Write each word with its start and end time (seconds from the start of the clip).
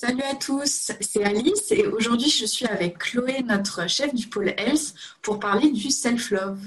Salut 0.00 0.22
à 0.22 0.36
tous, 0.36 0.92
c'est 1.00 1.24
Alice 1.24 1.72
et 1.72 1.84
aujourd'hui 1.88 2.30
je 2.30 2.46
suis 2.46 2.66
avec 2.66 2.98
Chloé, 2.98 3.42
notre 3.42 3.88
chef 3.88 4.14
du 4.14 4.28
pôle 4.28 4.50
Health, 4.56 4.94
pour 5.22 5.40
parler 5.40 5.72
du 5.72 5.90
self-love. 5.90 6.60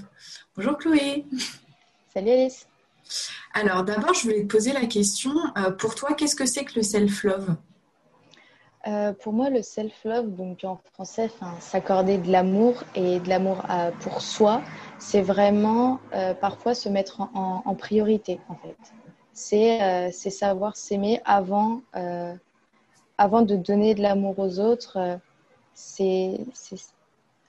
Bonjour 0.58 0.78
Chloé. 0.78 1.24
Salut 2.14 2.30
Alice. 2.30 2.68
Alors 3.54 3.86
d'abord 3.86 4.14
je 4.16 4.24
voulais 4.24 4.42
te 4.42 4.48
poser 4.48 4.74
la 4.74 4.86
question, 4.86 5.32
euh, 5.56 5.72
pour 5.72 5.96
toi 5.96 6.14
qu'est-ce 6.14 6.36
que 6.36 6.46
c'est 6.46 6.66
que 6.66 6.74
le 6.76 6.84
self-love? 6.84 7.56
Euh, 8.88 9.14
Pour 9.14 9.32
moi 9.32 9.50
le 9.50 9.62
self-love, 9.62 10.36
donc 10.36 10.66
en 10.66 10.82
français, 10.92 11.32
s'accorder 11.62 12.18
de 12.18 12.30
l'amour 12.30 12.84
et 12.96 13.22
de 13.22 13.30
l'amour 13.30 13.64
euh, 13.70 13.92
pour 14.02 14.22
soi, 14.22 14.62
c'est 15.00 15.22
vraiment 15.22 16.02
parfois 16.42 16.76
se 16.76 16.90
mettre 16.90 17.22
en, 17.22 17.62
en, 17.64 17.76
priorité 17.76 18.42
en 18.50 18.56
fait. 18.56 18.76
C'est 19.32 20.12
savoir 20.12 20.76
s'aimer 20.76 21.22
avant 21.24 21.82
avant 23.22 23.44
de 23.44 23.56
donner 23.56 23.94
de 23.94 24.02
l'amour 24.02 24.40
aux 24.40 24.58
autres, 24.58 24.98
euh, 24.98 25.16
c'est 25.76 26.40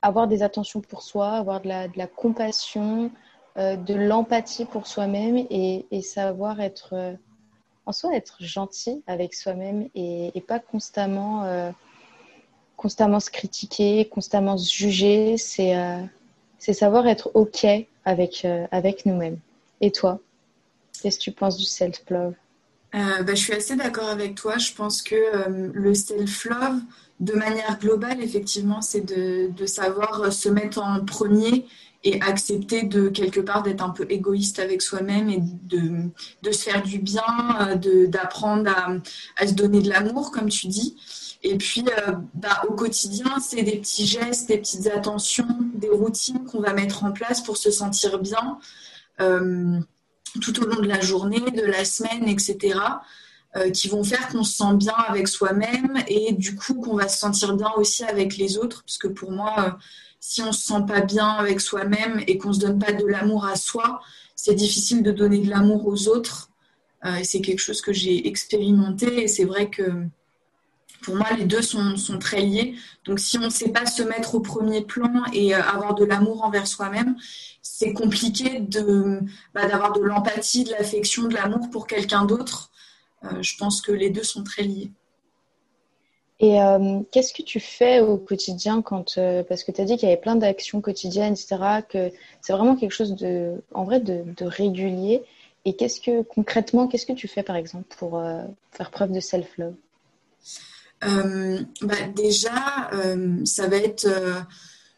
avoir 0.02 0.29
des 0.29 0.42
attentions 0.42 0.83
pour 0.83 1.02
soi, 1.02 1.30
avoir 1.30 1.62
de 1.62 1.69
la, 1.69 2.06
compassion, 2.06 3.10
euh, 3.56 3.77
de 3.77 3.95
l'empathie 3.95 4.66
pour 4.66 4.87
soi-même 4.87 5.38
et, 5.48 6.02
savoir 6.02 6.60
être 6.60 6.91
euh, 6.93 7.15
en 7.87 7.93
soi 7.93 8.15
être 8.15 8.37
gentil 8.41 9.02
avec 9.06 9.32
soi-même 9.32 9.88
et, 9.95 10.45
pas 10.46 10.59
constamment 10.59 11.73
constamment 12.77 13.20
se 13.20 13.30
critiquer, 13.30 14.04
constamment 14.09 14.59
se 14.59 14.70
juger. 14.74 15.38
C'est 15.38 15.74
c'est 16.59 16.74
savoir 16.74 17.07
être 17.07 17.30
ok 17.32 17.66
avec 18.04 18.46
avec 18.70 19.07
nous-mêmes. 19.07 19.38
Et 19.80 19.91
toi, 19.91 20.20
qu'est-ce 21.01 21.18
que 21.18 21.24
tu 21.24 21.32
penses 21.32 21.57
du 21.57 21.65
self-love? 21.65 22.34
Euh, 22.95 23.23
bah, 23.23 23.34
je 23.34 23.41
suis 23.41 23.52
assez 23.55 23.74
d'accord 23.74 24.09
avec 24.09 24.34
toi. 24.34 24.59
Je 24.59 24.73
pense 24.73 25.02
que 25.02 25.14
euh, 25.14 25.70
le 25.73 25.95
self-love, 25.95 26.80
de 27.20 27.32
manière 27.32 27.78
globale, 27.78 28.20
effectivement, 28.20 28.82
c'est 28.82 29.01
de, 29.01 29.51
de, 29.51 29.66
savoir 29.66 30.32
se 30.32 30.48
mettre 30.48 30.82
en 30.82 31.04
premier 31.04 31.66
et 32.04 32.20
accepter 32.20 32.82
de 32.82 33.09
quelque 33.09 33.40
part 33.40 33.63
d'être 33.63 33.82
un 33.82 33.90
peu 33.90 34.07
égoïste 34.10 34.59
avec 34.59 34.82
soi-même 34.82 35.30
et 35.30 35.38
de, 35.40 36.10
de, 36.43 36.51
se 36.51 36.65
faire 36.65 36.82
du 36.82 36.98
bien, 36.98 37.23
euh, 37.60 38.07
d'apprendre 38.09 38.70
à, 38.70 38.93
à, 39.37 39.46
se 39.46 39.54
donner 39.54 39.80
de 39.80 39.88
l'amour, 39.88 40.30
comme 40.30 40.48
tu 40.48 40.66
dis. 40.66 40.96
Et 41.45 41.57
puis, 41.57 41.85
bah, 42.35 42.63
au 42.68 42.73
quotidien, 42.74 43.38
c'est 43.40 43.63
des 43.63 43.79
petits 43.79 44.07
gestes, 44.07 44.48
des 44.48 44.59
petites 44.59 44.87
attentions, 44.88 45.48
des 45.74 45.88
routines 45.88 46.45
qu'on 46.45 46.60
va 46.60 46.73
mettre 46.73 47.04
en 47.04 47.13
place 47.13 47.40
pour 47.40 47.57
se 47.57 47.70
sentir 47.70 48.18
bien 48.18 48.59
tout 50.41 50.63
au 50.63 50.66
long 50.66 50.80
de 50.80 50.88
la 50.88 51.01
journée, 51.01 51.41
de 51.41 51.63
la 51.63 51.85
semaine, 51.85 52.29
etc., 52.29 52.79
euh, 53.55 53.71
qui 53.71 53.88
vont 53.88 54.02
faire 54.02 54.29
qu'on 54.29 54.45
se 54.45 54.57
sent 54.57 54.75
bien 54.77 54.95
avec 54.95 55.29
soi-même 55.29 56.02
et 56.09 56.33
du 56.33 56.57
coup 56.57 56.75
qu'on 56.75 56.97
va 56.97 57.07
se 57.09 57.19
sentir 57.19 57.55
bien 57.55 57.71
aussi 57.77 58.02
avec 58.02 58.38
les 58.38 58.57
autres. 58.57 58.83
Parce 58.83 58.97
que 58.97 59.09
pour 59.09 59.30
moi, 59.30 59.55
euh, 59.59 59.71
si 60.21 60.41
on 60.41 60.53
se 60.53 60.66
sent 60.66 60.85
pas 60.88 61.03
bien 61.03 61.29
avec 61.29 61.60
soi-même 61.60 62.23
et 62.27 62.38
qu'on 62.38 62.55
se 62.55 62.60
donne 62.60 62.79
pas 62.79 62.93
de 62.93 63.05
l'amour 63.05 63.45
à 63.45 63.57
soi, 63.57 64.00
c'est 64.37 64.55
difficile 64.55 65.03
de 65.03 65.12
donner 65.12 65.38
de 65.41 65.50
l'amour 65.50 65.87
aux 65.87 66.09
autres. 66.09 66.49
Euh, 67.05 67.19
c'est 67.25 67.43
quelque 67.43 67.59
chose 67.59 67.83
que 67.83 67.93
j'ai 67.93 68.27
expérimenté 68.27 69.25
et 69.25 69.28
c'est 69.28 69.44
vrai 69.44 69.69
que 69.69 70.06
pour 71.03 71.16
moi, 71.16 71.26
les 71.36 71.44
deux 71.44 71.62
sont, 71.62 71.97
sont, 71.97 72.19
très 72.19 72.41
liés. 72.41 72.75
Donc, 73.04 73.19
si 73.19 73.38
on 73.38 73.42
ne 73.42 73.50
sait 73.50 73.70
pas 73.70 73.86
se 73.86 74.03
mettre 74.03 74.34
au 74.34 74.41
premier 74.41 74.82
plan 74.82 75.25
et 75.32 75.54
avoir 75.54 75.94
de 75.94 76.04
l'amour 76.04 76.44
envers 76.44 76.66
soi-même, 76.66 77.16
c'est 77.62 77.92
compliqué 77.92 78.60
de, 78.60 79.20
bah, 79.54 79.66
d'avoir 79.66 79.92
de 79.92 80.00
l'empathie, 80.00 80.64
de 80.64 80.70
l'affection, 80.70 81.25
de 81.25 81.34
l'amour 81.34 81.70
pour 81.70 81.86
quelqu'un 81.86 82.25
d'autre. 82.25 82.70
Euh, 83.25 83.42
je 83.42 83.56
pense 83.56 83.80
que 83.80 83.92
les 83.92 84.10
deux 84.10 84.25
sont 84.25 84.42
très 84.42 84.62
liés. 84.62 84.91
Et 86.41 86.60
euh, 86.60 87.00
qu'est-ce 87.12 87.32
que 87.32 87.42
tu 87.42 87.60
fais 87.60 88.00
au 88.00 88.16
quotidien 88.16 88.82
quand 88.82 89.16
euh, 89.16 89.44
parce 89.44 89.62
que 89.62 89.70
tu 89.70 89.80
as 89.80 89.84
dit 89.84 89.97
qu'il 89.97 90.08
y 90.08 90.12
avait 90.12 90.20
plein 90.20 90.34
d'actions 90.34 90.80
quotidiennes, 90.80 91.34
etc. 91.34 91.82
Que 91.88 92.10
c'est 92.41 92.52
vraiment 92.52 92.74
quelque 92.74 92.92
chose 92.92 93.14
de, 93.14 93.62
en 93.74 93.84
vrai, 93.84 94.00
de, 94.00 94.44
régulier. 94.44 95.22
Et 95.64 95.74
qu'est-ce 95.74 96.00
que 96.00 96.22
concrètement, 96.22 96.88
qu'est-ce 96.88 97.06
que 97.06 97.12
tu 97.12 97.28
fais 97.28 97.44
par 97.44 97.54
exemple 97.54 97.94
pour 97.96 98.20
faire 98.72 98.91
preuve 98.91 99.12
de 99.12 99.20
self-love? 99.20 99.74
Bah, 101.02 101.94
Déjà, 102.14 102.90
ça 103.44 103.66
va 103.66 103.76
être 103.76 104.06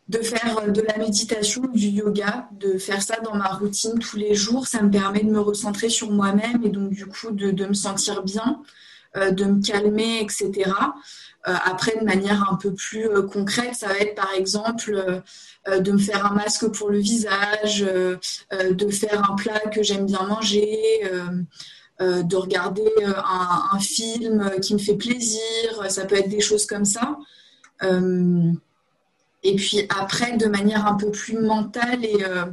de 0.08 0.18
faire 0.18 0.70
de 0.70 0.82
la 0.82 0.98
méditation, 0.98 1.62
du 1.62 1.88
yoga, 1.88 2.48
de 2.52 2.76
faire 2.76 3.02
ça 3.02 3.16
dans 3.20 3.34
ma 3.34 3.48
routine 3.48 3.98
tous 3.98 4.16
les 4.16 4.34
jours. 4.34 4.66
Ça 4.66 4.82
me 4.82 4.90
permet 4.90 5.22
de 5.22 5.30
me 5.30 5.40
recentrer 5.40 5.88
sur 5.88 6.10
moi-même 6.10 6.62
et 6.62 6.68
donc 6.68 6.90
du 6.90 7.06
coup 7.06 7.30
de, 7.30 7.64
me 7.64 7.72
sentir 7.72 8.22
bien, 8.22 8.62
euh, 9.16 9.30
de 9.30 9.44
me 9.44 9.62
calmer, 9.62 10.20
etc. 10.20 10.70
Euh, 11.46 11.54
après, 11.64 11.96
de 11.98 12.04
manière 12.04 12.50
un 12.50 12.56
peu 12.56 12.74
plus 12.74 13.08
euh, 13.08 13.22
concrète, 13.22 13.74
ça 13.74 13.88
va 13.88 13.98
être 13.98 14.14
par 14.14 14.32
exemple 14.34 15.22
de 15.66 15.92
me 15.92 15.98
faire 15.98 16.30
un 16.30 16.34
masque 16.34 16.68
pour 16.68 16.90
le 16.90 16.98
visage, 16.98 17.80
de 17.80 18.90
faire 18.90 19.30
un 19.30 19.34
plat 19.34 19.60
que 19.60 19.82
j'aime 19.82 20.04
bien 20.04 20.22
manger. 20.26 20.78
De 22.00 22.36
regarder 22.36 22.90
un, 23.04 23.62
un, 23.72 23.78
film 23.78 24.50
qui 24.60 24.74
me 24.74 24.78
fait 24.78 24.96
plaisir, 24.96 25.40
ça 25.88 26.04
peut 26.04 26.16
être 26.16 26.28
des 26.28 26.40
choses 26.40 26.66
comme 26.66 26.84
ça. 26.84 27.18
Et 29.44 29.54
puis 29.56 29.86
après, 29.90 30.36
de 30.36 30.46
manière 30.46 30.86
un 30.86 30.94
peu 30.94 31.10
plus 31.10 31.38
mentale, 31.38 32.04
et, 32.04 32.24
euh, 32.24 32.46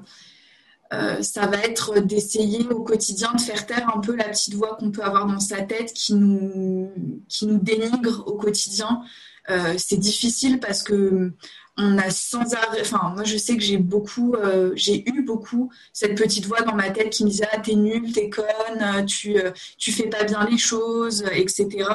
euh, 0.94 1.22
ça 1.22 1.48
va 1.48 1.58
être 1.60 2.02
d'essayer 2.02 2.68
au 2.68 2.84
quotidien 2.84 3.34
de 3.34 3.40
faire 3.40 3.66
taire 3.66 3.90
un 3.96 4.02
peu 4.02 4.14
la 4.14 4.26
petite 4.26 4.56
voix 4.56 4.76
qu'on 4.76 4.92
peut 4.92 5.04
avoir 5.04 5.26
dans 5.26 5.40
sa 5.40 5.62
tête 5.62 5.94
qui 5.94 6.14
nous, 6.14 6.92
qui 7.30 7.48
nous 7.48 7.60
dénigre 7.60 8.28
au 8.28 8.34
quotidien. 8.34 9.02
Euh, 9.50 9.76
c'est 9.78 9.98
difficile 9.98 10.60
parce 10.60 10.84
que 10.84 11.32
on 11.78 11.98
a 11.98 12.10
sans 12.10 12.54
arrêt, 12.54 12.82
enfin 12.82 13.14
moi 13.16 13.24
je 13.24 13.38
sais 13.38 13.56
que 13.56 13.64
j'ai 13.64 13.78
beaucoup, 13.78 14.36
euh, 14.36 14.72
j'ai 14.76 15.08
eu 15.10 15.24
beaucoup 15.24 15.72
cette 15.94 16.16
petite 16.18 16.46
voix 16.46 16.62
dans 16.62 16.76
ma 16.76 16.90
tête 16.90 17.12
qui 17.12 17.24
me 17.24 17.30
disait 17.30 17.48
ah 17.52 17.60
t'es 17.60 17.76
nul, 17.76 18.12
t'es 18.12 18.30
conne, 18.30 19.06
tu 19.06 19.38
euh, 19.38 19.52
tu 19.78 19.92
fais 19.92 20.08
pas 20.08 20.24
bien 20.24 20.46
les 20.50 20.58
choses, 20.58 21.24
etc. 21.32 21.90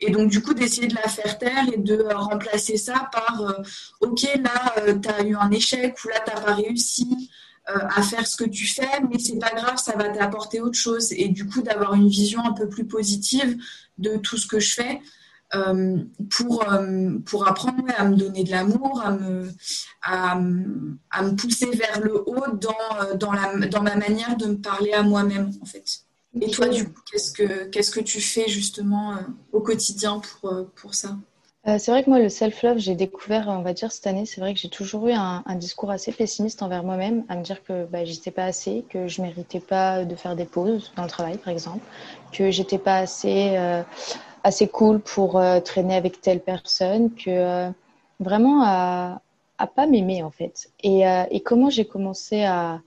Et 0.00 0.10
donc 0.10 0.30
du 0.30 0.42
coup 0.42 0.52
d'essayer 0.52 0.88
de 0.88 0.94
la 0.94 1.08
faire 1.08 1.38
taire 1.38 1.64
et 1.72 1.78
de 1.78 2.02
remplacer 2.14 2.76
ça 2.76 3.08
par 3.12 3.40
euh, 3.42 3.62
ok 4.00 4.22
là 4.42 4.94
t'as 5.02 5.24
eu 5.24 5.34
un 5.36 5.50
échec 5.50 5.96
ou 6.04 6.08
là 6.08 6.20
t'as 6.24 6.40
pas 6.40 6.54
réussi 6.54 7.30
à 7.66 8.02
faire 8.02 8.26
ce 8.26 8.36
que 8.36 8.44
tu 8.44 8.66
fais, 8.66 9.00
mais 9.10 9.18
c'est 9.18 9.38
pas 9.38 9.52
grave, 9.52 9.78
ça 9.78 9.96
va 9.96 10.10
t'apporter 10.10 10.60
autre 10.60 10.78
chose 10.78 11.12
et 11.12 11.28
du 11.28 11.46
coup 11.46 11.62
d'avoir 11.62 11.94
une 11.94 12.08
vision 12.08 12.44
un 12.44 12.52
peu 12.52 12.68
plus 12.68 12.84
positive 12.84 13.56
de 13.96 14.18
tout 14.18 14.36
ce 14.36 14.46
que 14.46 14.60
je 14.60 14.74
fais. 14.74 15.00
Euh, 15.54 15.98
pour, 16.30 16.68
euh, 16.72 17.18
pour 17.26 17.46
apprendre 17.46 17.84
à 17.96 18.04
me 18.04 18.16
donner 18.16 18.42
de 18.44 18.50
l'amour, 18.50 19.02
à 19.04 19.12
me, 19.12 19.52
à, 20.02 20.34
me 20.36 21.36
pousser 21.36 21.70
vers 21.70 22.00
le 22.00 22.28
haut 22.28 22.46
dans, 22.54 23.16
dans, 23.16 23.32
la, 23.32 23.66
dans 23.66 23.82
ma 23.82 23.94
manière 23.94 24.36
de 24.36 24.46
me 24.46 24.56
parler 24.56 24.92
à 24.92 25.02
moi-même, 25.02 25.52
en 25.62 25.64
fait. 25.64 25.84
Et 26.40 26.50
toi, 26.50 26.68
du 26.68 26.86
coup, 26.86 27.00
qu'est-ce 27.10 27.30
que, 27.30 27.64
qu'est-ce 27.66 27.92
que 27.92 28.00
tu 28.00 28.20
fais 28.20 28.48
justement 28.48 29.12
euh, 29.12 29.20
au 29.52 29.60
quotidien 29.60 30.20
pour, 30.20 30.66
pour 30.74 30.94
ça? 30.94 31.16
C'est 31.66 31.90
vrai 31.90 32.04
que 32.04 32.10
moi, 32.10 32.18
le 32.18 32.28
self-love, 32.28 32.76
j'ai 32.76 32.94
découvert, 32.94 33.48
on 33.48 33.62
va 33.62 33.72
dire, 33.72 33.90
cette 33.90 34.06
année, 34.06 34.26
c'est 34.26 34.38
vrai 34.42 34.52
que 34.52 34.60
j'ai 34.60 34.68
toujours 34.68 35.08
eu 35.08 35.12
un, 35.12 35.42
discours 35.54 35.90
assez 35.90 36.12
pessimiste 36.12 36.62
envers 36.62 36.82
moi-même, 36.82 37.24
à 37.30 37.36
me 37.36 37.42
dire 37.42 37.64
que 37.64 37.86
bah, 37.86 38.04
j'étais 38.04 38.30
pas 38.30 38.44
assez, 38.44 38.84
que 38.90 39.08
je 39.08 39.22
méritais 39.22 39.60
pas 39.60 40.04
de 40.04 40.14
faire 40.14 40.36
des 40.36 40.44
pauses 40.44 40.92
dans 40.94 41.04
le 41.04 41.08
travail, 41.08 41.38
par 41.38 41.50
exemple, 41.50 41.82
que 42.32 42.50
j'étais 42.50 42.76
pas 42.76 42.98
assez 42.98 43.56
assez 44.44 44.68
cool 44.68 45.00
pour 45.00 45.38
euh, 45.38 45.58
traîner 45.60 45.96
avec 45.96 46.20
telle 46.20 46.40
personne 46.40 47.12
que 47.14 47.30
euh, 47.30 47.70
vraiment 48.20 48.62
à, 48.62 49.22
à 49.58 49.66
pas 49.66 49.86
m'aimer 49.86 50.22
en 50.22 50.30
fait. 50.30 50.70
Et, 50.82 51.08
euh, 51.08 51.24
et 51.30 51.40
comment 51.40 51.70
j'ai 51.70 51.86
commencé 51.86 52.44
à, 52.44 52.80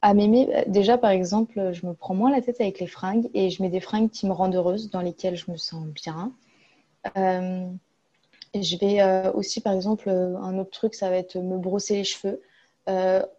à 0.00 0.14
m'aimer? 0.14 0.48
Déjà 0.68 0.96
par 0.96 1.10
exemple, 1.10 1.72
je 1.72 1.84
me 1.86 1.92
prends 1.92 2.14
moins 2.14 2.30
la 2.30 2.40
tête 2.40 2.60
avec 2.60 2.78
les 2.78 2.86
fringues 2.86 3.28
et 3.34 3.50
je 3.50 3.62
mets 3.62 3.68
des 3.68 3.80
fringues 3.80 4.10
qui 4.10 4.26
me 4.26 4.32
rendent 4.32 4.54
heureuse, 4.54 4.90
dans 4.90 5.02
lesquelles 5.02 5.36
je 5.36 5.50
me 5.50 5.56
sens 5.56 5.84
bien. 5.86 6.32
je 8.54 8.76
vais 8.78 9.30
aussi 9.34 9.60
par 9.60 9.72
exemple, 9.72 10.08
un 10.08 10.56
autre 10.58 10.70
truc, 10.70 10.94
ça 10.94 11.10
va 11.10 11.16
être 11.16 11.36
me 11.36 11.58
brosser 11.58 11.96
les 11.96 12.04
cheveux. 12.04 12.40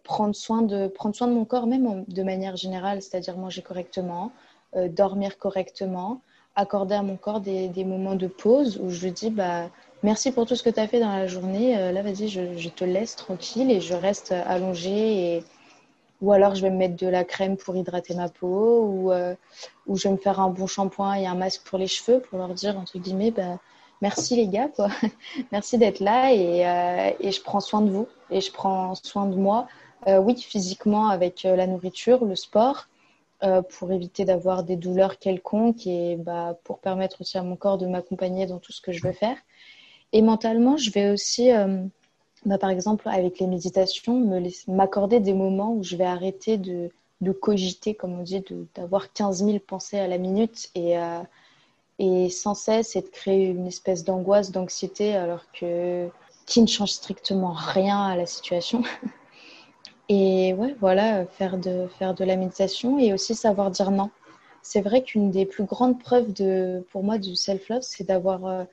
prendre, 0.04 0.34
soin 0.34 0.62
de, 0.62 0.86
prendre 0.86 1.14
soin 1.14 1.28
de 1.28 1.32
mon 1.32 1.46
corps 1.46 1.66
même 1.66 2.04
de 2.06 2.22
manière 2.22 2.56
générale, 2.56 3.00
c'est-à-dire 3.02 3.36
manger 3.38 3.62
correctement, 3.62 4.32
dormir 4.74 5.38
correctement, 5.38 6.20
accorder 6.56 6.94
à 6.94 7.02
mon 7.02 7.16
corps 7.16 7.40
des, 7.40 7.84
moments 7.84 8.14
de 8.14 8.26
pause 8.26 8.78
où 8.82 8.90
je 8.90 9.08
dis 9.08 9.30
bah, 9.30 9.70
merci 10.02 10.32
pour 10.32 10.46
tout 10.46 10.56
ce 10.56 10.62
que 10.62 10.70
tu 10.70 10.80
as 10.80 10.88
fait 10.88 11.00
dans 11.00 11.08
la 11.08 11.26
journée. 11.26 11.78
Euh, 11.78 11.92
là, 11.92 12.02
vas-y, 12.02 12.28
je, 12.28 12.56
je, 12.56 12.68
te 12.68 12.84
laisse 12.84 13.16
tranquille 13.16 13.70
et 13.70 13.80
je 13.80 13.94
reste 13.94 14.32
allongée. 14.32 15.36
Et... 15.36 15.44
Ou 16.20 16.32
alors, 16.32 16.54
je 16.54 16.62
vais 16.62 16.70
me 16.70 16.76
mettre 16.76 16.96
de 16.96 17.08
la 17.08 17.24
crème 17.24 17.56
pour 17.56 17.74
hydrater 17.74 18.14
ma 18.14 18.28
peau 18.28 18.84
ou, 18.84 19.12
euh, 19.12 19.34
ou 19.88 19.96
je 19.96 20.04
vais 20.06 20.12
me 20.12 20.18
faire 20.18 20.38
un 20.38 20.50
bon 20.50 20.68
shampoing 20.68 21.14
et 21.14 21.26
un 21.26 21.34
masque 21.34 21.62
pour 21.64 21.78
les 21.78 21.88
cheveux 21.88 22.20
pour 22.20 22.38
leur 22.38 22.54
dire, 22.54 22.78
entre 22.78 22.98
guillemets, 22.98 23.32
bah, 23.32 23.58
merci 24.00 24.36
les 24.36 24.46
gars, 24.46 24.68
quoi. 24.68 24.88
merci 25.52 25.78
d'être 25.78 25.98
là 25.98 26.32
et, 26.32 26.64
euh, 26.66 27.10
et, 27.18 27.32
je 27.32 27.42
prends 27.42 27.58
soin 27.58 27.80
de 27.80 27.90
vous 27.90 28.06
et 28.30 28.40
je 28.40 28.52
prends 28.52 28.94
soin 28.94 29.26
de 29.26 29.36
moi. 29.36 29.66
oui, 30.06 30.36
physiquement 30.40 31.08
avec 31.08 31.42
la 31.42 31.66
nourriture, 31.66 32.24
le 32.24 32.36
sport, 32.36 32.86
pour 33.70 33.92
éviter 33.92 34.24
d'avoir 34.24 34.62
des 34.62 34.76
douleurs 34.76 35.18
quelconques 35.18 35.86
et 35.86 36.16
bah, 36.16 36.56
pour 36.64 36.78
permettre 36.78 37.20
aussi 37.20 37.38
à 37.38 37.42
mon 37.42 37.56
corps 37.56 37.78
de 37.78 37.86
m'accompagner 37.86 38.46
dans 38.46 38.58
tout 38.58 38.72
ce 38.72 38.80
que 38.80 38.92
je 38.92 39.02
veux 39.02 39.12
faire. 39.12 39.36
Et 40.12 40.22
mentalement, 40.22 40.76
je 40.76 40.90
vais 40.90 41.10
aussi, 41.10 41.50
bah, 42.46 42.58
par 42.58 42.70
exemple, 42.70 43.08
avec 43.08 43.40
les 43.40 43.46
méditations, 43.46 44.42
m'accorder 44.68 45.20
des 45.20 45.34
moments 45.34 45.74
où 45.74 45.82
je 45.82 45.96
vais 45.96 46.04
arrêter 46.04 46.56
de, 46.56 46.90
de 47.20 47.32
cogiter, 47.32 47.94
comme 47.94 48.18
on 48.18 48.22
dit, 48.22 48.44
d'avoir 48.74 49.12
15 49.12 49.44
000 49.44 49.58
pensées 49.58 49.98
à 49.98 50.06
la 50.06 50.18
minute 50.18 50.68
et, 50.74 50.96
et 51.98 52.30
sans 52.30 52.54
cesse 52.54 52.94
et 52.94 53.02
de 53.02 53.08
créer 53.08 53.46
une 53.46 53.66
espèce 53.66 54.04
d'angoisse, 54.04 54.50
d'anxiété, 54.50 55.14
alors 55.14 55.50
que 55.52 56.08
qui 56.46 56.60
ne 56.60 56.66
change 56.66 56.90
strictement 56.90 57.52
rien 57.52 58.02
à 58.02 58.16
la 58.16 58.26
situation. 58.26 58.82
Et 60.14 60.52
ouais, 60.52 60.76
voilà, 60.78 61.24
faire 61.24 61.56
de, 61.56 61.86
faire 61.98 62.12
de 62.12 62.22
la 62.22 62.36
méditation 62.36 62.98
et 62.98 63.14
aussi 63.14 63.34
savoir 63.34 63.70
dire 63.70 63.90
non. 63.90 64.10
C'est 64.60 64.82
vrai 64.82 65.02
qu'une 65.02 65.30
des 65.30 65.46
plus 65.46 65.64
grandes 65.64 65.98
preuves 65.98 66.34
de, 66.34 66.84
pour 66.90 67.02
moi 67.02 67.16
du 67.16 67.34
self-love, 67.34 67.80
c'est 67.80 68.04
d'avoir 68.04 68.44
euh, 68.44 68.64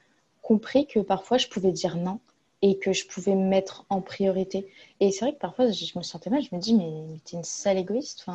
compris 0.41 0.85
que 0.85 0.99
parfois 0.99 1.37
je 1.37 1.47
pouvais 1.47 1.71
dire 1.71 1.95
non 1.95 2.19
et 2.61 2.77
que 2.77 2.91
je 2.91 3.07
pouvais 3.07 3.35
me 3.35 3.47
mettre 3.47 3.85
en 3.89 4.01
priorité. 4.01 4.67
Et 4.99 5.13
c'est 5.13 5.23
vrai 5.23 5.33
que 5.33 5.39
parfois 5.39 5.71
je, 5.71 5.97
me 5.97 6.03
sentais 6.03 6.29
mal, 6.29 6.41
je 6.43 6.53
me 6.53 6.59
dis, 6.59 6.73
mais, 6.73 6.91
mais 7.07 7.19
t'es 7.23 7.37
une 7.37 7.45
sale 7.45 7.77
égoïste, 7.77 8.25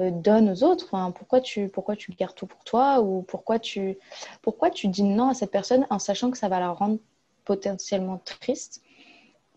euh, 0.00 0.10
donne 0.10 0.50
aux 0.50 0.64
autres. 0.64 0.86
Enfin, 0.86 1.12
pourquoi, 1.12 1.40
tu, 1.40 1.68
pourquoi 1.68 1.94
tu 1.94 2.10
gardes 2.10 2.34
tout 2.34 2.48
pour 2.48 2.64
toi 2.64 3.02
ou 3.02 3.22
pourquoi 3.22 3.60
tu, 3.60 3.98
pourquoi 4.42 4.70
tu 4.70 4.88
dis 4.88 5.04
non 5.04 5.28
à 5.28 5.34
cette 5.34 5.52
personne 5.52 5.86
en 5.90 6.00
sachant 6.00 6.32
que 6.32 6.38
ça 6.38 6.48
va 6.48 6.58
la 6.58 6.72
rendre 6.72 6.98
potentiellement 7.44 8.20
triste? 8.24 8.82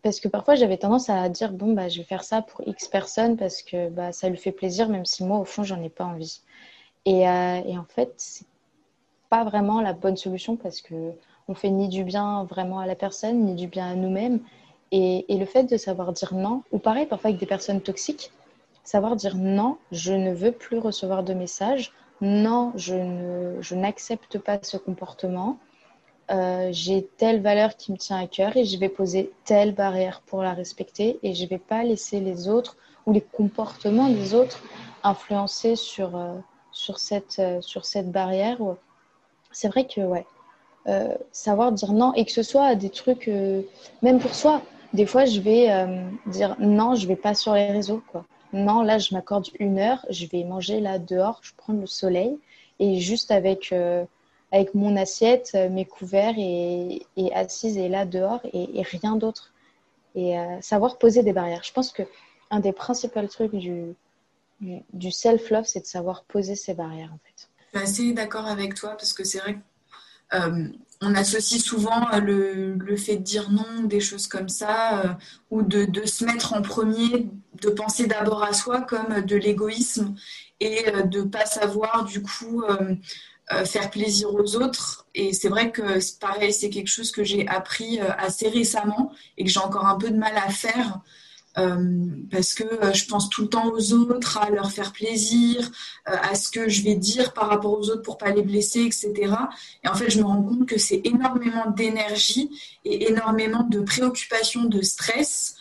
Parce 0.01 0.19
que 0.19 0.27
parfois 0.27 0.55
j'avais 0.55 0.77
tendance 0.77 1.09
à 1.09 1.27
dire 1.29 1.51
bon 1.51 1.73
bah 1.73 1.89
je 1.89 1.97
vais 1.99 2.03
faire 2.03 2.23
ça 2.23 2.41
pour 2.41 2.61
X 2.67 2.87
personnes 2.87 3.37
parce 3.37 3.61
que 3.61 3.89
bah, 3.89 4.11
ça 4.11 4.29
lui 4.29 4.37
fait 4.37 4.51
plaisir 4.51 4.89
même 4.89 5.05
si 5.05 5.23
moi 5.23 5.39
au 5.39 5.45
fond 5.45 5.63
j'en 5.63 5.81
ai 5.81 5.89
pas 5.89 6.05
envie. 6.05 6.41
Et, 7.05 7.27
euh, 7.27 7.61
et 7.65 7.77
en 7.77 7.85
fait 7.85 8.13
c'est 8.17 8.45
pas 9.29 9.43
vraiment 9.43 9.81
la 9.81 9.93
bonne 9.93 10.17
solution 10.17 10.55
parce 10.55 10.81
que 10.81 11.13
on 11.47 11.55
fait 11.55 11.69
ni 11.69 11.89
du 11.89 12.03
bien 12.03 12.43
vraiment 12.45 12.79
à 12.79 12.85
la 12.85 12.95
personne 12.95 13.43
ni 13.43 13.55
du 13.55 13.67
bien 13.67 13.87
à 13.89 13.95
nous-mêmes. 13.95 14.39
Et, 14.91 15.25
le 15.29 15.45
fait 15.45 15.65
de 15.65 15.77
savoir 15.77 16.13
dire 16.13 16.33
non 16.33 16.63
ou 16.71 16.79
pareil 16.79 17.05
parfois 17.05 17.29
avec 17.29 17.39
des 17.39 17.45
personnes 17.45 17.81
toxiques 17.81 18.31
savoir 18.83 19.15
dire 19.15 19.35
non 19.35 19.77
je 19.91 20.13
ne 20.13 20.33
veux 20.33 20.51
plus 20.51 20.79
recevoir 20.79 21.23
de 21.23 21.33
messages. 21.33 21.93
Non 22.21 22.71
je 22.75 22.95
ne 22.95 23.61
je 23.61 23.75
n'accepte 23.75 24.39
pas 24.39 24.59
ce 24.61 24.77
comportement 24.77 25.57
euh, 26.31 26.69
j'ai 26.71 27.07
telle 27.17 27.41
valeur 27.41 27.75
qui 27.75 27.91
me 27.91 27.97
tient 27.97 28.17
à 28.17 28.27
cœur 28.27 28.55
et 28.55 28.63
je 28.63 28.77
vais 28.77 28.89
poser 28.89 29.31
telle 29.45 29.73
barrière 29.73 30.21
pour 30.27 30.43
la 30.43 30.53
respecter 30.53 31.19
et 31.23 31.33
je 31.33 31.43
ne 31.43 31.49
vais 31.49 31.57
pas 31.57 31.83
laisser 31.83 32.19
les 32.19 32.47
autres 32.47 32.77
ou 33.07 33.13
les 33.13 33.21
comportements 33.21 34.09
des 34.09 34.35
autres 34.35 34.61
influencer 35.03 35.75
sur, 35.75 36.15
euh, 36.15 36.35
sur, 36.71 36.99
cette, 36.99 37.39
euh, 37.39 37.61
sur 37.61 37.85
cette 37.85 38.11
barrière. 38.11 38.59
C'est 39.51 39.69
vrai 39.69 39.87
que, 39.87 40.01
ouais, 40.01 40.25
savoir 41.31 41.71
dire 41.71 41.93
non 41.93 42.13
et 42.13 42.25
que 42.25 42.31
ce 42.31 42.43
soit 42.43 42.73
des 42.73 42.89
trucs, 42.89 43.29
même 44.01 44.19
pour 44.19 44.33
soi, 44.33 44.61
des 44.93 45.05
fois 45.05 45.25
je 45.25 45.39
vais 45.39 45.67
dire 46.25 46.55
non, 46.59 46.95
je 46.95 47.03
ne 47.03 47.09
vais 47.09 47.15
pas 47.15 47.35
sur 47.35 47.53
les 47.53 47.71
réseaux. 47.71 48.01
Quoi. 48.11 48.25
Non, 48.53 48.81
là 48.81 48.97
je 48.97 49.13
m'accorde 49.13 49.47
une 49.59 49.77
heure, 49.77 50.03
je 50.09 50.25
vais 50.25 50.43
manger 50.43 50.79
là 50.79 50.97
dehors, 50.97 51.41
je 51.43 51.51
prends 51.55 51.73
le 51.73 51.85
soleil 51.85 52.39
et 52.79 52.99
juste 52.99 53.29
avec 53.29 53.71
avec 54.51 54.73
mon 54.73 54.95
assiette, 54.95 55.51
euh, 55.55 55.69
mes 55.69 55.85
couverts 55.85 56.35
et, 56.37 57.05
assise 57.33 57.77
et 57.77 57.89
là 57.89 58.05
dehors 58.05 58.41
et, 58.53 58.81
rien 58.81 59.15
d'autre. 59.15 59.51
Et 60.15 60.37
euh, 60.37 60.61
savoir 60.61 60.97
poser 60.97 61.23
des 61.23 61.33
barrières. 61.33 61.63
Je 61.63 61.71
pense 61.71 61.91
que 61.91 62.03
un 62.49 62.59
des 62.59 62.73
principaux 62.73 63.25
trucs 63.27 63.55
du, 63.55 63.93
du, 64.59 65.11
self-love, 65.11 65.65
c'est 65.65 65.81
de 65.81 65.85
savoir 65.85 66.23
poser 66.23 66.55
ses 66.55 66.73
barrières 66.73 67.11
en 67.13 67.19
fait. 67.23 67.47
Je 67.73 67.77
suis 67.77 67.87
assez 67.87 68.13
d'accord 68.13 68.47
avec 68.47 68.73
toi 68.73 68.91
parce 68.91 69.13
que 69.13 69.23
c'est 69.23 69.37
vrai 69.37 69.59
qu'on 70.31 70.39
euh, 70.39 71.15
associe 71.15 71.61
souvent 71.61 72.07
le, 72.17 72.73
le, 72.73 72.97
fait 72.97 73.17
de 73.17 73.23
dire 73.23 73.51
non, 73.51 73.83
des 73.83 73.99
choses 73.99 74.25
comme 74.25 74.49
ça, 74.49 75.19
ou 75.51 75.61
de, 75.61 75.85
de, 75.85 76.07
se 76.07 76.25
mettre 76.25 76.53
en 76.53 76.63
premier, 76.63 77.29
de 77.61 77.69
penser 77.69 78.07
d'abord 78.07 78.41
à 78.41 78.53
soi 78.53 78.81
comme 78.81 79.21
de 79.21 79.35
l'égoïsme 79.35 80.15
et 80.59 80.91
de 80.91 81.21
ne 81.21 81.25
pas 81.25 81.45
savoir 81.45 82.05
du 82.05 82.21
coup 82.21 82.63
euh, 82.63 82.95
faire 83.65 83.89
plaisir 83.89 84.33
aux 84.33 84.55
autres. 84.55 84.99
Et 85.15 85.33
c'est 85.33 85.49
vrai 85.49 85.71
que 85.71 85.81
pareil, 86.19 86.53
c'est 86.53 86.69
quelque 86.69 86.87
chose 86.87 87.11
que 87.11 87.23
j'ai 87.23 87.47
appris 87.47 87.99
euh, 87.99 88.09
assez 88.17 88.47
récemment 88.47 89.11
et 89.37 89.43
que 89.43 89.49
j'ai 89.49 89.59
encore 89.59 89.87
un 89.87 89.97
peu 89.97 90.09
de 90.09 90.17
mal 90.17 90.35
à 90.37 90.49
faire. 90.49 90.99
Euh, 91.57 92.05
parce 92.31 92.53
que 92.53 92.63
je 92.93 93.05
pense 93.05 93.27
tout 93.29 93.41
le 93.41 93.49
temps 93.49 93.67
aux 93.69 93.91
autres, 93.93 94.37
à 94.37 94.49
leur 94.49 94.71
faire 94.71 94.93
plaisir, 94.93 95.69
à 96.05 96.35
ce 96.35 96.49
que 96.51 96.69
je 96.69 96.83
vais 96.83 96.95
dire 96.95 97.33
par 97.33 97.49
rapport 97.49 97.77
aux 97.77 97.89
autres 97.89 98.03
pour 98.03 98.17
pas 98.17 98.29
les 98.29 98.43
blesser, 98.43 98.81
etc. 98.81 99.11
Et 99.83 99.89
en 99.89 99.95
fait, 99.95 100.09
je 100.09 100.19
me 100.19 100.25
rends 100.25 100.43
compte 100.43 100.67
que 100.67 100.77
c'est 100.77 101.01
énormément 101.03 101.69
d'énergie 101.71 102.49
et 102.85 103.09
énormément 103.09 103.63
de 103.63 103.81
préoccupation, 103.81 104.65
de 104.65 104.81
stress, 104.81 105.55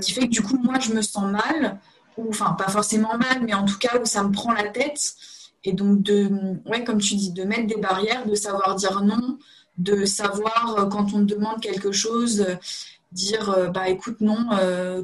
qui 0.00 0.12
fait 0.12 0.22
que 0.22 0.32
du 0.32 0.40
coup, 0.40 0.56
moi, 0.56 0.78
je 0.78 0.92
me 0.92 1.02
sens 1.02 1.30
mal, 1.30 1.78
ou 2.16 2.28
enfin 2.30 2.52
pas 2.52 2.68
forcément 2.68 3.18
mal, 3.18 3.42
mais 3.42 3.54
en 3.54 3.66
tout 3.66 3.78
cas 3.78 3.98
où 4.00 4.06
ça 4.06 4.22
me 4.22 4.32
prend 4.32 4.52
la 4.52 4.68
tête. 4.68 5.14
Et 5.64 5.72
donc, 5.72 6.02
de, 6.02 6.30
comme 6.84 7.00
tu 7.00 7.14
dis, 7.14 7.32
de 7.32 7.44
mettre 7.44 7.66
des 7.66 7.80
barrières, 7.80 8.26
de 8.26 8.34
savoir 8.34 8.74
dire 8.74 9.00
non, 9.02 9.38
de 9.78 10.04
savoir 10.04 10.76
euh, 10.78 10.86
quand 10.86 11.14
on 11.14 11.20
demande 11.20 11.60
quelque 11.60 11.92
chose, 11.92 12.40
euh, 12.40 12.54
dire 13.12 13.50
euh, 13.50 13.68
bah 13.68 13.88
écoute 13.88 14.20
non 14.20 14.48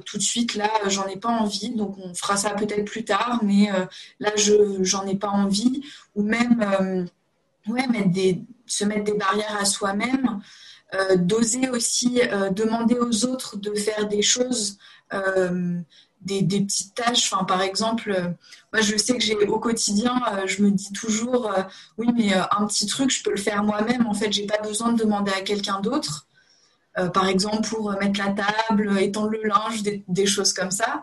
tout 0.04 0.18
de 0.18 0.22
suite 0.22 0.56
là 0.56 0.68
j'en 0.88 1.06
ai 1.06 1.16
pas 1.16 1.28
envie. 1.28 1.70
Donc 1.70 1.96
on 1.98 2.12
fera 2.14 2.36
ça 2.36 2.50
peut-être 2.50 2.84
plus 2.84 3.04
tard 3.04 3.40
mais 3.44 3.70
là 4.18 4.30
je 4.36 4.82
j'en 4.82 5.06
ai 5.06 5.14
pas 5.14 5.28
envie. 5.28 5.82
Ou 6.16 6.22
même 6.24 7.06
mettre 7.68 8.10
des 8.10 8.42
se 8.66 8.84
mettre 8.84 9.04
des 9.04 9.14
barrières 9.14 9.56
à 9.60 9.64
soi-même 9.64 10.40
d'oser 11.16 11.68
aussi 11.68 12.20
demander 12.52 12.96
aux 12.96 13.24
autres 13.24 13.56
de 13.56 13.74
faire 13.74 14.08
des 14.08 14.22
choses 14.22 14.78
des, 16.22 16.60
petites 16.60 16.94
tâches. 16.94 17.32
Enfin, 17.32 17.44
par 17.44 17.62
exemple, 17.62 18.10
euh, 18.10 18.28
moi, 18.72 18.82
je 18.82 18.96
sais 18.96 19.16
que 19.16 19.22
j'ai 19.22 19.34
au 19.34 19.58
quotidien, 19.58 20.20
euh, 20.32 20.46
je 20.46 20.62
me 20.62 20.70
dis 20.70 20.92
toujours, 20.92 21.50
euh, 21.50 21.62
oui, 21.98 22.08
mais 22.14 22.32
un 22.34 22.66
petit 22.66 22.86
truc, 22.86 23.10
je 23.10 23.22
peux 23.22 23.30
le 23.30 23.36
faire 23.36 23.64
moi-même. 23.64 24.06
En 24.06 24.14
fait, 24.14 24.32
j'ai 24.32 24.46
pas 24.46 24.58
besoin 24.58 24.92
de 24.92 24.98
demander 25.02 25.32
à 25.32 25.40
quelqu'un 25.42 25.80
d'autre. 25.80 26.26
par 27.14 27.28
exemple, 27.28 27.66
pour 27.68 27.92
mettre 27.92 28.18
la 28.18 28.32
table, 28.32 29.00
étendre 29.00 29.30
le 29.30 29.42
linge, 29.44 29.82
des, 30.08 30.26
choses 30.26 30.52
comme 30.52 30.72
ça. 30.72 31.02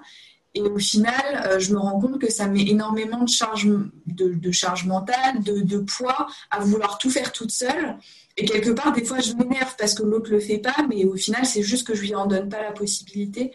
Et 0.53 0.61
au 0.61 0.77
final, 0.77 1.59
je 1.59 1.73
me 1.73 1.79
rends 1.79 1.99
compte 1.99 2.19
que 2.19 2.29
ça 2.29 2.47
met 2.47 2.67
énormément 2.67 3.23
de 3.23 3.29
charge, 3.29 3.67
de, 4.05 4.51
charge 4.51 4.85
mentale, 4.85 5.41
de, 5.41 5.77
poids 5.79 6.27
à 6.51 6.59
vouloir 6.59 6.97
tout 6.97 7.09
faire 7.09 7.31
toute 7.31 7.51
seule. 7.51 7.97
Et 8.37 8.45
quelque 8.45 8.69
part, 8.69 8.93
des 8.93 9.03
fois, 9.03 9.19
je 9.19 9.33
m'énerve 9.33 9.75
parce 9.77 9.95
que 9.95 10.03
l'autre 10.03 10.29
le 10.29 10.39
fait 10.39 10.59
pas, 10.59 10.85
mais 10.87 11.05
au 11.05 11.15
final, 11.15 11.45
c'est 11.45 11.63
juste 11.63 11.87
que 11.87 11.95
je 11.95 12.01
lui 12.01 12.15
en 12.15 12.27
donne 12.27 12.49
pas 12.49 12.61
la 12.61 12.71
possibilité. 12.71 13.51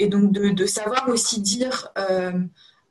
Et 0.00 0.08
donc 0.08 0.32
de, 0.32 0.66
savoir 0.66 1.08
aussi 1.08 1.40
dire, 1.40 1.88
euh, 1.98 2.32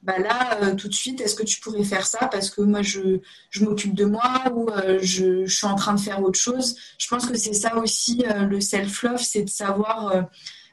bah 0.04 0.20
là, 0.20 0.60
euh, 0.64 0.76
tout 0.76 0.88
de 0.88 0.94
suite, 0.94 1.20
est-ce 1.20 1.36
que 1.36 1.44
tu 1.44 1.60
pourrais 1.60 1.84
faire 1.84 2.06
ça 2.06 2.28
parce 2.28 2.50
que 2.50 2.62
moi, 2.62 2.82
je, 2.82 3.20
m'occupe 3.60 3.94
de 3.94 4.06
moi 4.06 4.52
ou 4.54 4.70
euh, 4.70 5.00
je, 5.02 5.46
je, 5.46 5.56
suis 5.56 5.68
en 5.68 5.76
train 5.76 5.94
de 5.94 6.00
faire 6.00 6.22
autre 6.24 6.40
chose? 6.40 6.76
Je 6.98 7.08
pense 7.08 7.26
que 7.26 7.38
c'est 7.38 7.54
ça 7.54 7.78
aussi 7.78 8.24
le 8.50 8.62
self-love, 8.62 9.22
c'est 9.22 9.44
de 9.44 9.50
savoir 9.50 10.28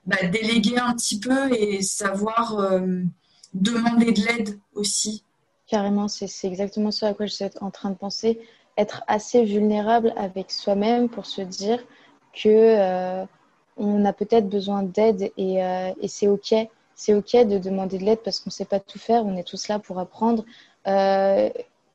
bah, 0.07 0.23
déléguer 0.31 0.79
un 0.79 0.95
petit 0.95 1.19
peu 1.19 1.53
et 1.53 1.83
savoir 1.83 2.81
demander 3.55 4.13
de 4.13 4.21
l'aide 4.23 4.59
aussi. 4.75 5.25
Carrément, 5.67 6.09
c'est 6.09 6.29
exactement 6.45 6.91
ce 6.91 7.07
à 7.07 7.15
quoi 7.15 7.27
je 7.27 7.33
suis 7.33 7.45
en 7.61 7.71
train 7.71 7.91
de 7.91 7.97
penser. 7.97 8.39
Être 8.77 9.03
assez 9.07 9.45
vulnérable 9.45 10.13
avec 10.17 10.51
soi-même 10.51 11.09
pour 11.09 11.27
se 11.27 11.43
dire 11.43 11.83
que 12.33 13.27
on 13.77 14.05
a 14.05 14.13
peut-être 14.13 14.49
besoin 14.49 14.83
d'aide 14.83 15.33
euh, 15.39 15.93
et, 16.01 16.09
c'est 16.09 16.29
OK. 16.29 16.55
C'est 16.95 17.15
OK 17.15 17.35
de 17.35 17.59
demander 17.59 17.99
de 17.99 18.05
l'aide 18.05 18.21
parce 18.23 18.39
qu'on 18.39 18.49
ne 18.51 18.53
sait 18.53 18.65
pas 18.65 18.81
tout 18.81 18.99
faire. 18.99 19.27
On 19.27 19.37
est 19.37 19.47
tous 19.47 19.69
là 19.69 19.79
pour 19.79 19.99
apprendre. 19.99 20.45
Euh, 20.87 21.51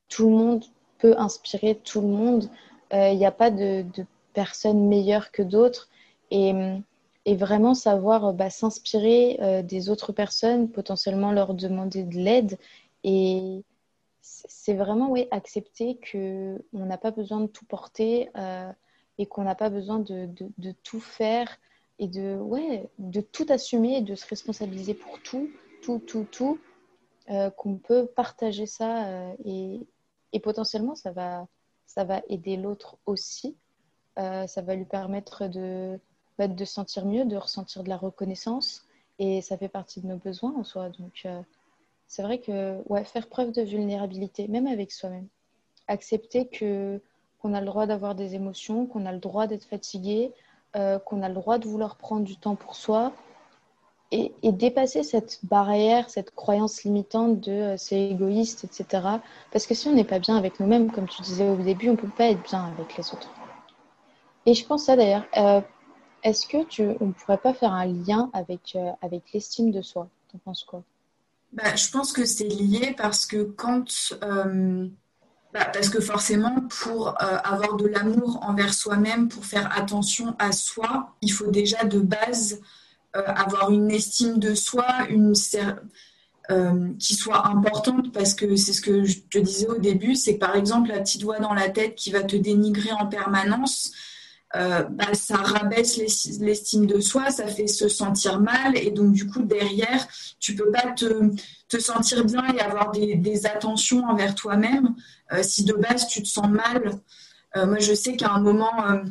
tout 0.10 0.30
le 0.30 0.36
monde 0.36 0.66
peut 0.98 1.16
inspirer 1.18 1.76
tout 1.76 2.02
le 2.02 2.08
monde. 2.08 2.50
Il 2.92 2.98
euh, 2.98 3.14
n'y 3.14 3.26
a 3.26 3.32
pas 3.32 3.52
de, 3.52 3.86
personnes 4.34 4.88
meilleures 4.88 5.32
que 5.32 5.42
d'autres. 5.42 5.90
Et, 6.32 6.54
vraiment 7.28 7.76
savoir 7.76 8.34
bah, 8.34 8.50
s'inspirer 8.50 9.62
des 9.64 9.92
autres 9.92 10.12
personnes, 10.12 10.68
potentiellement 10.68 11.32
leur 11.32 11.54
demander 11.54 12.02
de 12.02 12.16
l'aide. 12.16 12.58
Et 13.04 13.62
c'est 14.22 14.74
vraiment 14.74 15.10
oui, 15.10 15.28
accepter 15.32 16.00
qu'on 16.12 16.60
n'a 16.74 16.98
pas 16.98 17.12
besoin 17.12 17.40
de 17.42 17.48
tout 17.48 17.66
porter 17.66 18.30
et 19.20 19.26
qu'on 19.26 19.44
n'a 19.44 19.54
pas 19.54 19.70
besoin 19.70 20.00
de, 20.00 20.72
tout 20.84 21.02
faire 21.02 21.60
et 22.00 22.08
de, 22.08 22.36
ouais, 22.38 22.90
de 22.98 23.22
tout 23.22 23.46
assumer 23.50 23.98
et 23.98 24.02
de 24.02 24.16
se 24.16 24.26
responsabiliser 24.28 24.94
pour 24.94 25.22
tout, 25.22 25.50
tout, 25.84 26.00
tout, 26.00 26.26
tout, 26.32 26.58
euh, 27.30 27.50
qu'on 27.52 27.76
peut 27.76 28.08
partager 28.08 28.66
ça 28.66 29.08
euh, 29.08 29.34
et, 29.44 29.82
et, 30.32 30.40
potentiellement 30.40 30.96
ça 30.96 31.12
va, 31.12 31.48
ça 31.86 32.06
va 32.06 32.22
aider 32.30 32.56
l'autre 32.56 32.98
aussi. 33.06 33.56
Euh, 34.18 34.48
ça 34.48 34.62
va 34.62 34.76
lui 34.76 34.86
permettre 34.86 35.48
de, 35.48 36.00
bah, 36.38 36.48
de 36.48 36.66
sentir 36.66 37.06
mieux, 37.06 37.26
de 37.26 37.36
ressentir 37.36 37.84
de 37.84 37.90
la 37.90 37.98
reconnaissance 37.98 38.88
et 39.20 39.42
ça 39.42 39.58
fait 39.58 39.70
partie 39.70 40.00
de 40.00 40.08
nos 40.08 40.18
besoins 40.18 40.56
en 40.56 40.64
soi. 40.64 40.90
Donc 40.90 41.28
c'est 42.10 42.24
vrai 42.24 42.40
que 42.40 42.82
ouais, 42.90 43.06
faire 43.06 43.28
preuve 43.28 43.52
de 43.54 43.62
vulnérabilité, 43.62 44.48
même 44.48 44.66
avec 44.66 44.92
soi-même. 44.92 45.28
Accepter 45.88 46.48
que 46.48 47.00
qu'on 47.40 47.54
a 47.54 47.62
le 47.62 47.68
droit 47.68 47.86
d'avoir 47.86 48.16
des 48.16 48.36
émotions, 48.36 48.86
qu'on 48.86 49.06
a 49.06 49.14
le 49.14 49.20
droit 49.20 49.48
d'être 49.48 49.64
fatigué, 49.64 50.34
euh, 50.76 51.00
qu'on 51.00 51.22
a 51.22 51.30
le 51.30 51.36
droit 51.36 51.60
de 51.60 51.68
vouloir 51.68 51.96
prendre 51.96 52.24
du 52.24 52.36
temps 52.36 52.56
pour 52.56 52.76
soi 52.76 53.14
et, 54.12 54.34
dépasser 54.44 55.04
cette 55.04 55.40
barrière, 55.44 56.10
cette 56.10 56.32
croyance 56.32 56.84
limitante 56.84 57.40
de 57.40 57.52
euh, 57.52 57.78
c'est 57.78 58.10
égoïste, 58.10 58.64
etc. 58.64 59.20
Parce 59.52 59.68
que 59.68 59.76
si 59.76 59.88
on 59.88 59.94
n'est 59.94 60.04
pas 60.04 60.20
bien 60.20 60.36
avec 60.36 60.60
nous-mêmes, 60.60 60.92
comme 60.92 61.08
tu 61.08 61.22
disais 61.22 61.48
au 61.48 61.58
début, 61.58 61.90
on 61.90 61.94
ne 61.94 61.98
peut 61.98 62.10
pas 62.10 62.26
être 62.26 62.42
bien 62.42 62.66
avec 62.76 62.98
les 62.98 63.14
autres. 63.14 63.32
Et 64.48 64.56
je 64.56 64.66
pense 64.66 64.86
ça 64.86 64.96
d'ailleurs. 64.96 65.26
Euh, 65.38 65.62
est-ce 66.24 66.48
que 66.48 66.64
tu, 66.64 66.82
on 67.00 67.06
ne 67.06 67.14
pourrait 67.14 67.38
pas 67.38 67.54
faire 67.54 67.72
un 67.72 67.86
lien 67.86 68.32
avec, 68.34 68.76
avec 69.02 69.32
l'estime 69.32 69.72
de 69.72 69.82
soi? 69.84 70.10
Tu 70.30 70.36
en 70.36 70.40
penses 70.40 70.64
quoi? 70.64 70.84
Bah, 71.54 71.76
Je 71.76 71.90
pense 71.90 72.12
que 72.12 72.26
c'est 72.26 72.48
lié 72.48 72.94
parce 72.98 73.26
que 73.26 73.44
quand 73.44 74.14
bah, 75.52 75.66
parce 75.74 75.90
que 75.90 76.00
forcément, 76.00 76.68
pour 76.70 77.10
euh, 77.10 77.38
avoir 77.44 77.76
de 77.76 77.88
l'amour 77.88 78.40
envers 78.44 78.74
soi-même, 78.74 79.30
pour 79.30 79.46
faire 79.46 79.76
attention 79.76 80.36
à 80.38 80.52
soi, 80.52 81.16
il 81.22 81.32
faut 81.32 81.50
déjà 81.50 81.86
de 81.86 82.00
base 82.00 82.62
euh, 83.16 83.24
avoir 83.26 83.72
une 83.72 83.90
estime 83.90 84.38
de 84.38 84.54
soi, 84.54 84.86
une 85.10 85.34
euh, 86.52 86.94
qui 87.00 87.16
soit 87.16 87.48
importante, 87.48 88.14
parce 88.14 88.36
que 88.36 88.56
c'est 88.56 88.74
ce 88.74 88.82
que 88.82 89.04
je 89.06 89.22
te 89.22 89.40
disais 89.40 89.68
au 89.68 89.80
début, 89.80 90.16
c'est 90.16 90.38
par 90.38 90.56
exemple 90.56 90.90
la 90.90 91.00
petite 91.00 91.24
voix 91.24 91.40
dans 91.40 91.54
la 91.54 91.70
tête 91.70 91.96
qui 91.96 92.12
va 92.12 92.22
te 92.22 92.36
dénigrer 92.36 92.92
en 92.92 93.08
permanence, 93.08 93.92
bah, 94.54 95.14
ça 95.14 95.38
rabaisse 95.38 95.98
l'estime 95.98 96.88
de 96.88 97.00
soi, 97.00 97.30
ça 97.30 97.46
fait 97.48 97.68
se 97.68 97.88
sentir 97.88 98.40
mal, 98.40 98.76
et 98.76 98.90
donc 98.92 99.14
du 99.14 99.28
coup 99.28 99.44
derrière, 99.44 100.08
tu 100.40 100.56
peux 100.56 100.72
pas 100.72 100.92
te, 100.92 101.30
te 101.68 101.78
sentir 101.78 102.26
bien 102.26 102.44
et 102.54 102.60
avoir 102.60 102.92
des, 102.92 103.16
des 103.16 103.46
attentions 103.46 104.06
envers 104.06 104.34
toi-même 104.34 104.96
euh, 105.32 105.44
si 105.44 105.64
de 105.64 105.74
base 105.74 106.08
tu 106.08 106.24
te 106.24 106.28
sens 106.28 106.50
mal, 106.50 107.00
euh, 107.56 107.66
moi 107.66 107.80
je 107.80 107.94
sais 107.94 108.16
qu'à 108.16 108.32
un 108.32 108.40
moment, 108.40 108.88
euh, 108.88 109.04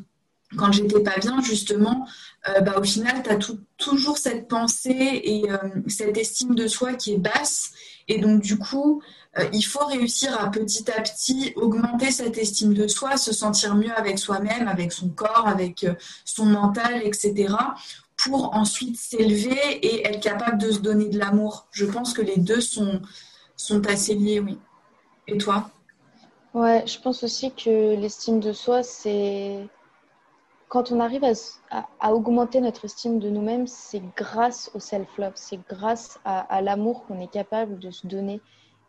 quand 0.57 0.73
j'étais 0.73 1.00
pas 1.00 1.18
bien, 1.21 1.42
justement, 1.42 2.07
bah, 2.62 2.78
au 2.78 2.83
final, 2.83 3.23
tu 3.23 3.28
as 3.28 3.37
toujours 3.76 4.16
cette 4.16 4.49
pensée 4.49 5.21
et 5.23 5.42
cette 5.88 6.16
estime 6.16 6.54
de 6.54 6.66
soi 6.66 6.95
qui 6.95 7.12
est 7.12 7.18
basse. 7.18 7.73
Et 8.09 8.16
donc, 8.18 8.40
du 8.40 8.57
coup, 8.57 9.02
il 9.52 9.62
faut 9.62 9.85
réussir 9.87 10.40
à 10.40 10.50
petit 10.50 10.90
à 10.90 11.00
petit 11.00 11.52
augmenter 11.57 12.11
cette 12.11 12.38
estime 12.38 12.75
de 12.75 12.88
soi, 12.88 13.16
se 13.16 13.33
sentir 13.33 13.75
mieux 13.75 13.92
avec 13.97 14.18
soi-même, 14.18 14.68
avec 14.68 14.92
son 14.92 15.09
corps, 15.09 15.47
avec 15.47 15.87
son 16.25 16.47
mental, 16.47 17.02
etc., 17.04 17.54
pour 18.16 18.54
ensuite 18.54 18.97
s'élever 18.97 19.78
et 19.83 20.07
être 20.07 20.21
capable 20.21 20.59
de 20.59 20.73
se 20.73 20.80
donner 20.80 21.09
de 21.09 21.18
l'amour. 21.18 21.68
Je 21.71 21.87
pense 21.87 22.12
que 22.12 22.23
les 22.23 22.37
deux 22.37 22.61
sont, 22.61 23.00
sont 23.57 23.87
assez 23.87 24.14
liés, 24.14 24.40
oui. 24.40 24.59
Et 25.28 25.38
toi? 25.38 25.71
Ouais, 26.54 26.85
je 26.87 26.99
pense 26.99 27.23
aussi 27.23 27.52
que 27.52 27.95
l'estime 27.95 28.40
de 28.40 28.52
soi, 28.52 28.83
c'est 28.83 29.68
quand 30.68 30.92
on 30.92 31.00
arrive 31.00 31.25
à, 31.71 32.12
augmenter 32.12 32.61
notre 32.61 32.85
estime 32.85 33.18
de 33.18 33.30
nous-mêmes, 33.30 33.66
c'est 33.66 34.02
grâce 34.16 34.71
au 34.75 34.80
self-love, 34.80 35.33
c'est 35.35 35.61
grâce 35.68 36.18
à, 36.25 36.61
l'amour 36.61 37.04
qu'on 37.07 37.21
est 37.21 37.30
capable 37.30 37.78
de 37.78 37.90
se 37.90 38.07
donner. 38.07 38.40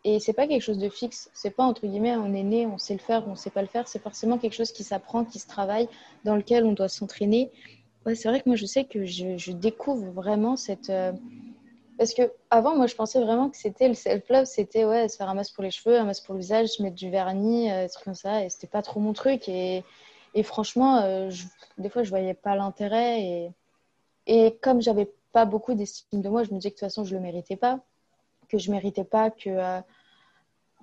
Et 0.04 0.18
c'est 0.18 0.32
pas 0.32 0.46
quelque 0.46 0.62
chose 0.62 0.78
de 0.78 0.88
fixe, 0.88 1.30
c'est 1.34 1.50
pas 1.50 1.64
entre 1.64 1.86
guillemets 1.86 2.16
on 2.16 2.32
est 2.32 2.42
né, 2.42 2.66
on 2.66 2.78
sait 2.78 2.94
le 2.94 3.00
faire, 3.00 3.28
on 3.28 3.36
sait 3.36 3.50
pas 3.50 3.60
le 3.60 3.68
faire, 3.68 3.86
c'est 3.86 3.98
forcément 3.98 4.38
quelque 4.38 4.54
chose 4.54 4.72
qui 4.72 4.82
s'apprend, 4.82 5.26
qui 5.26 5.38
se 5.38 5.46
travaille, 5.46 5.88
dans 6.24 6.36
lequel 6.36 6.64
on 6.64 6.72
doit 6.72 6.88
s'entraîner. 6.88 7.50
Ouais, 8.06 8.14
c'est 8.14 8.28
vrai 8.28 8.40
que 8.40 8.48
moi 8.48 8.56
je 8.56 8.64
sais 8.64 8.84
que 8.84 9.04
je, 9.04 9.52
découvre 9.52 10.10
vraiment 10.10 10.56
cette, 10.56 10.88
euh, 10.88 11.12
parce 12.00 12.14
que 12.14 12.32
avant, 12.48 12.76
moi, 12.76 12.86
je 12.86 12.94
pensais 12.94 13.20
vraiment 13.20 13.50
que 13.50 13.58
c'était 13.58 13.86
le 13.86 13.92
self-love, 13.92 14.46
c'était 14.46 14.86
ouais, 14.86 15.06
se 15.10 15.18
faire 15.18 15.28
un 15.28 15.34
masque 15.34 15.54
pour 15.54 15.62
les 15.62 15.70
cheveux, 15.70 15.98
un 15.98 16.06
masque 16.06 16.24
pour 16.24 16.32
le 16.32 16.40
visage, 16.40 16.68
se 16.68 16.82
mettre 16.82 16.96
du 16.96 17.10
vernis, 17.10 17.70
euh, 17.70 17.84
des 17.84 17.90
trucs 17.90 18.06
comme 18.06 18.14
ça. 18.14 18.42
Et 18.42 18.48
c'était 18.48 18.68
pas 18.68 18.80
trop 18.80 19.00
mon 19.00 19.12
truc. 19.12 19.50
Et, 19.50 19.84
et 20.32 20.42
franchement, 20.42 21.02
euh, 21.02 21.30
des 21.76 21.90
fois, 21.90 22.02
je 22.02 22.08
voyais 22.08 22.32
pas 22.32 22.56
l'intérêt. 22.56 23.20
Et, 23.20 23.50
et 24.26 24.56
comme 24.62 24.80
j'avais 24.80 25.12
pas 25.32 25.44
beaucoup 25.44 25.74
d'estime 25.74 26.22
de 26.22 26.30
moi, 26.30 26.42
je 26.42 26.52
me 26.52 26.56
disais 26.56 26.70
que 26.70 26.76
de 26.76 26.80
toute 26.80 26.88
façon, 26.88 27.04
je 27.04 27.14
le 27.14 27.20
méritais 27.20 27.56
pas, 27.56 27.80
que 28.50 28.58
je 28.58 28.70
méritais 28.70 29.04
pas 29.04 29.30
euh, 29.46 29.80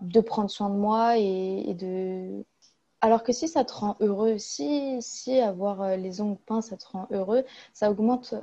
de 0.02 0.20
prendre 0.22 0.50
soin 0.50 0.70
de 0.70 0.76
moi 0.76 1.18
et, 1.18 1.74
de 1.74 2.46
alors 3.02 3.22
que 3.22 3.32
si 3.32 3.48
ça 3.48 3.64
te 3.64 3.74
rend 3.74 3.96
heureux, 4.00 4.40
si, 4.40 4.98
si 5.02 5.40
avoir 5.40 5.98
les 5.98 6.20
ongles 6.20 6.40
peints, 6.48 6.62
ça 6.62 6.78
te 6.78 6.88
rend 6.88 7.08
heureux, 7.12 7.44
ça 7.72 7.92
augmente 7.92 8.34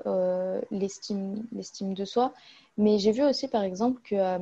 l'estime 0.70 1.94
de 1.94 2.04
soi. 2.04 2.32
Mais 2.76 2.98
j'ai 2.98 3.12
vu 3.12 3.22
aussi, 3.22 3.48
par 3.48 3.62
exemple, 3.62 4.00
que 4.02 4.14
euh, 4.16 4.38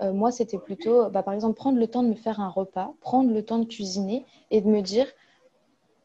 euh, 0.00 0.12
moi, 0.12 0.32
c'était 0.32 0.58
plutôt, 0.58 1.08
bah, 1.10 1.22
par 1.22 1.34
exemple, 1.34 1.54
prendre 1.54 1.78
le 1.78 1.86
temps 1.86 2.02
de 2.02 2.08
me 2.08 2.14
faire 2.14 2.40
un 2.40 2.48
repas, 2.48 2.92
prendre 3.00 3.32
le 3.32 3.44
temps 3.44 3.58
de 3.58 3.66
cuisiner 3.66 4.26
et 4.50 4.60
de 4.60 4.68
me 4.68 4.80
dire, 4.80 5.06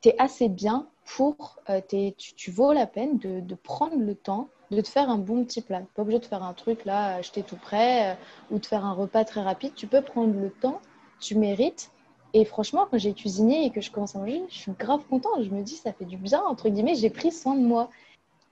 tu 0.02 0.10
es 0.10 0.16
assez 0.20 0.50
bien 0.50 0.88
pour, 1.08 1.58
euh, 1.70 1.82
tu, 1.88 2.34
tu, 2.36 2.52
vaux 2.52 2.74
la 2.74 2.86
peine 2.86 3.18
de, 3.18 3.56
prendre 3.56 3.98
le 3.98 4.14
temps 4.14 4.50
de 4.72 4.82
te 4.82 4.90
faire 4.90 5.10
un 5.10 5.18
bon 5.18 5.46
petit 5.46 5.62
plat. 5.62 5.82
Pas 5.96 6.02
obligé 6.02 6.20
de 6.20 6.26
faire 6.26 6.44
un 6.44 6.54
truc 6.54 6.84
là, 6.84 7.16
acheter 7.16 7.42
tout 7.42 7.56
prêt 7.56 8.18
ou 8.52 8.60
de 8.60 8.66
faire 8.66 8.86
un 8.86 8.92
repas 8.92 9.24
très 9.24 9.42
rapide. 9.42 9.74
Tu 9.74 9.88
peux 9.88 10.02
prendre 10.02 10.38
le 10.38 10.50
temps, 10.50 10.82
tu 11.22 11.36
mérites. 11.36 11.92
Et 12.34 12.44
franchement, 12.44 12.86
quand 12.92 12.98
j'ai 12.98 13.14
cuisiné 13.14 13.66
et 13.66 13.70
que 13.72 13.80
je 13.80 13.90
commence 13.90 14.16
à 14.18 14.20
manger, 14.20 14.44
je 14.50 14.56
suis 14.56 14.72
grave 14.74 15.02
contente. 15.10 15.44
Je 15.44 15.50
me 15.50 15.64
dis, 15.64 15.76
ça 15.76 15.94
fait 15.94 16.06
du 16.06 16.18
bien, 16.18 16.44
entre 16.44 16.68
guillemets, 16.68 16.96
j'ai 16.96 17.10
pris 17.10 17.32
soin 17.32 17.56
de 17.56 17.62
moi. 17.62 17.90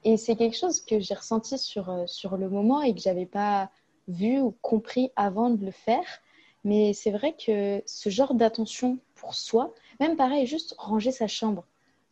Et 0.06 0.16
c'est 0.16 0.38
quelque 0.38 0.56
chose 0.56 0.80
que 0.80 1.00
j'ai 1.00 1.14
ressenti 1.14 1.58
sur, 1.58 1.90
euh, 1.90 2.04
sur 2.08 2.38
le 2.38 2.48
moment 2.48 2.82
et 2.82 2.94
que 2.94 3.02
je 3.02 3.10
n'avais 3.10 3.26
pas 3.26 3.70
vu 4.08 4.40
ou 4.40 4.56
compris 4.62 5.12
avant 5.18 5.50
de 5.50 5.66
le 5.66 5.72
faire. 5.72 6.06
Mais 6.64 6.94
c'est 6.94 7.12
vrai 7.12 7.36
que 7.36 7.84
ce 7.86 8.10
genre 8.10 8.34
d'attention 8.34 8.98
pour 9.16 9.34
soi, 9.34 9.74
même 10.00 10.16
pareil, 10.16 10.48
juste 10.48 10.76
ranger 10.78 11.12
sa 11.12 11.28
chambre, 11.28 11.66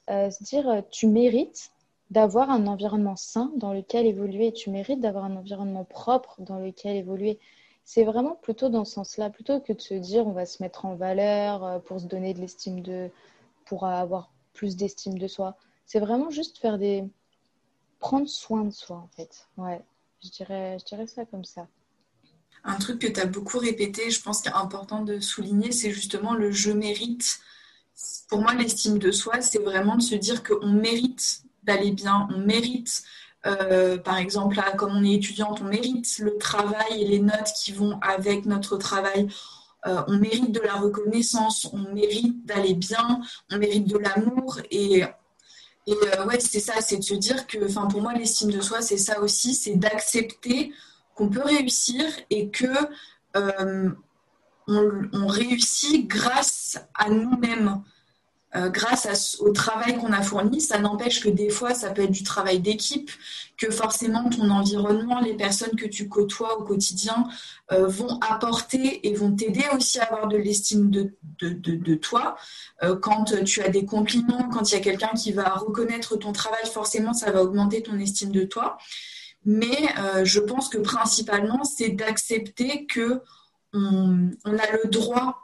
euh, 0.09 0.29
se 0.29 0.43
dire 0.43 0.67
euh, 0.69 0.81
tu 0.91 1.07
mérites 1.07 1.71
d'avoir 2.11 2.49
un 2.49 2.67
environnement 2.67 3.15
sain 3.15 3.51
dans 3.55 3.73
lequel 3.73 4.05
évoluer, 4.05 4.51
tu 4.51 4.69
mérites 4.69 4.99
d'avoir 4.99 5.25
un 5.25 5.35
environnement 5.35 5.85
propre 5.85 6.35
dans 6.39 6.59
lequel 6.59 6.95
évoluer. 6.95 7.39
C'est 7.85 8.03
vraiment 8.03 8.35
plutôt 8.41 8.69
dans 8.69 8.85
ce 8.85 8.93
sens-là, 8.93 9.29
plutôt 9.29 9.59
que 9.59 9.73
de 9.73 9.81
se 9.81 9.93
dire 9.95 10.27
on 10.27 10.31
va 10.31 10.45
se 10.45 10.61
mettre 10.61 10.85
en 10.85 10.95
valeur 10.95 11.81
pour 11.83 11.99
se 11.99 12.05
donner 12.05 12.33
de 12.33 12.39
l'estime 12.39 12.81
de, 12.81 13.09
pour 13.65 13.85
avoir 13.85 14.31
plus 14.53 14.75
d'estime 14.75 15.17
de 15.17 15.27
soi. 15.27 15.57
C'est 15.85 15.99
vraiment 15.99 16.29
juste 16.29 16.59
faire 16.59 16.77
des, 16.77 17.03
prendre 18.03 18.27
soin 18.27 18.65
de 18.65 18.71
soi, 18.71 18.97
en 18.97 19.09
fait. 19.15 19.47
Ouais, 19.57 19.81
je 20.21 20.29
dirais, 20.29 20.77
je 20.77 20.85
dirais 20.85 21.07
ça 21.07 21.23
comme 21.25 21.45
ça. 21.45 21.67
Un 22.65 22.75
truc 22.75 22.99
que 22.99 23.07
tu 23.07 23.19
as 23.19 23.25
beaucoup 23.25 23.59
répété, 23.59 24.11
je 24.11 24.21
pense 24.21 24.41
qu'il 24.41 24.51
est 24.51 24.55
important 24.55 25.03
de 25.03 25.21
souligner, 25.21 25.71
c'est 25.71 25.91
justement 25.91 26.33
le 26.33 26.51
je 26.51 26.71
mérite. 26.71 27.39
Pour 28.29 28.41
moi, 28.41 28.53
l'estime 28.53 28.97
de 28.97 29.11
soi, 29.11 29.41
c'est 29.41 29.61
vraiment 29.61 29.95
de 29.95 30.01
se 30.01 30.15
dire 30.15 30.43
qu'on 30.43 30.71
mérite 30.71 31.43
d'aller 31.63 31.91
bien, 31.91 32.27
on 32.33 32.39
mérite, 32.39 33.03
euh, 33.45 33.97
par 33.97 34.17
exemple, 34.17 34.55
là, 34.55 34.71
comme 34.71 34.95
on 34.95 35.03
est 35.03 35.13
étudiante, 35.13 35.61
on 35.61 35.65
mérite 35.65 36.19
le 36.19 36.37
travail 36.37 37.01
et 37.01 37.07
les 37.07 37.19
notes 37.19 37.51
qui 37.61 37.71
vont 37.71 37.99
avec 38.01 38.45
notre 38.45 38.77
travail. 38.77 39.27
Euh, 39.85 40.01
on 40.07 40.17
mérite 40.17 40.51
de 40.51 40.61
la 40.61 40.75
reconnaissance, 40.75 41.67
on 41.73 41.93
mérite 41.93 42.45
d'aller 42.45 42.73
bien, 42.73 43.21
on 43.51 43.57
mérite 43.57 43.87
de 43.87 43.97
l'amour 43.97 44.59
et 44.71 45.03
euh, 45.03 46.25
ouais, 46.25 46.39
c'est 46.39 46.61
ça, 46.61 46.79
c'est 46.79 46.97
de 46.97 47.03
se 47.03 47.13
dire 47.15 47.45
que, 47.47 47.65
enfin, 47.65 47.87
pour 47.87 48.01
moi, 48.01 48.13
l'estime 48.13 48.49
de 48.49 48.61
soi, 48.61 48.81
c'est 48.81 48.97
ça 48.97 49.19
aussi, 49.19 49.53
c'est 49.53 49.75
d'accepter 49.75 50.71
qu'on 51.15 51.29
peut 51.29 51.43
réussir 51.43 52.05
et 52.29 52.49
que 52.49 52.67
on, 54.67 55.27
réussit 55.27 56.07
grâce 56.07 56.77
à 56.93 57.09
nous-mêmes. 57.09 57.81
Euh, 58.55 58.69
grâce 58.69 59.37
au 59.39 59.51
travail 59.51 59.97
qu'on 59.97 60.11
a 60.11 60.21
fourni. 60.21 60.61
Ça 60.61 60.77
n'empêche 60.77 61.21
que 61.21 61.29
des 61.29 61.49
fois, 61.49 61.73
ça 61.73 61.89
peut 61.89 62.03
être 62.03 62.11
du 62.11 62.21
travail 62.21 62.59
d'équipe, 62.59 63.09
que 63.57 63.71
forcément 63.71 64.29
ton 64.29 64.47
environnement, 64.51 65.19
les 65.21 65.33
personnes 65.33 65.75
que 65.75 65.87
tu 65.87 66.07
côtoies 66.07 66.59
au 66.59 66.63
quotidien 66.63 67.27
euh, 67.71 67.87
vont 67.87 68.19
apporter 68.19 69.07
et 69.07 69.15
vont 69.15 69.35
t'aider 69.35 69.65
aussi 69.75 69.97
à 69.99 70.03
avoir 70.03 70.27
de 70.27 70.37
l'estime 70.37 70.91
de, 70.91 71.15
de, 71.41 71.95
toi. 71.95 72.35
Euh, 72.83 72.95
quand 72.95 73.33
tu 73.43 73.63
as 73.63 73.69
des 73.69 73.85
compliments, 73.85 74.47
quand 74.49 74.71
il 74.71 74.75
y 74.75 74.77
a 74.77 74.81
quelqu'un 74.81 75.13
qui 75.15 75.31
va 75.31 75.49
reconnaître 75.55 76.15
ton 76.15 76.31
travail, 76.31 76.65
forcément, 76.71 77.13
ça 77.13 77.31
va 77.31 77.41
augmenter 77.41 77.81
ton 77.81 77.97
estime 77.97 78.31
de 78.31 78.43
toi. 78.43 78.77
Mais 79.45 79.93
je 80.23 80.39
pense 80.39 80.69
que 80.69 80.77
principalement, 80.77 81.65
c'est 81.65 81.89
d'accepter 81.89 82.85
que 82.85 83.21
on, 83.73 84.31
a 84.45 84.71
le 84.71 84.89
droit 84.89 85.39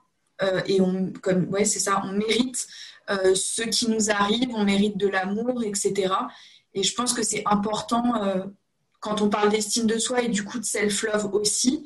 et 0.68 0.80
on, 0.80 1.12
comme 1.22 1.50
ouais, 1.50 1.66
c'est 1.66 1.80
ça, 1.80 2.02
on 2.06 2.14
mérite 2.14 2.68
euh, 3.10 3.34
ce 3.34 3.64
qui 3.64 3.90
nous 3.90 4.12
arrive, 4.12 4.50
on 4.54 4.64
mérite 4.64 4.98
de 4.98 5.08
l'amour, 5.08 5.64
etc. 5.64 6.14
Et 6.76 6.84
je 6.84 6.94
pense 6.94 7.14
que 7.14 7.24
c'est 7.24 7.42
important 7.48 8.24
euh, 8.24 8.46
quand 9.00 9.22
on 9.22 9.30
parle 9.30 9.50
d'estime 9.50 9.88
de 9.88 9.98
soi 9.98 10.22
et 10.22 10.30
du 10.30 10.44
coup 10.44 10.60
de 10.60 10.66
self-love 10.66 11.34
aussi, 11.34 11.86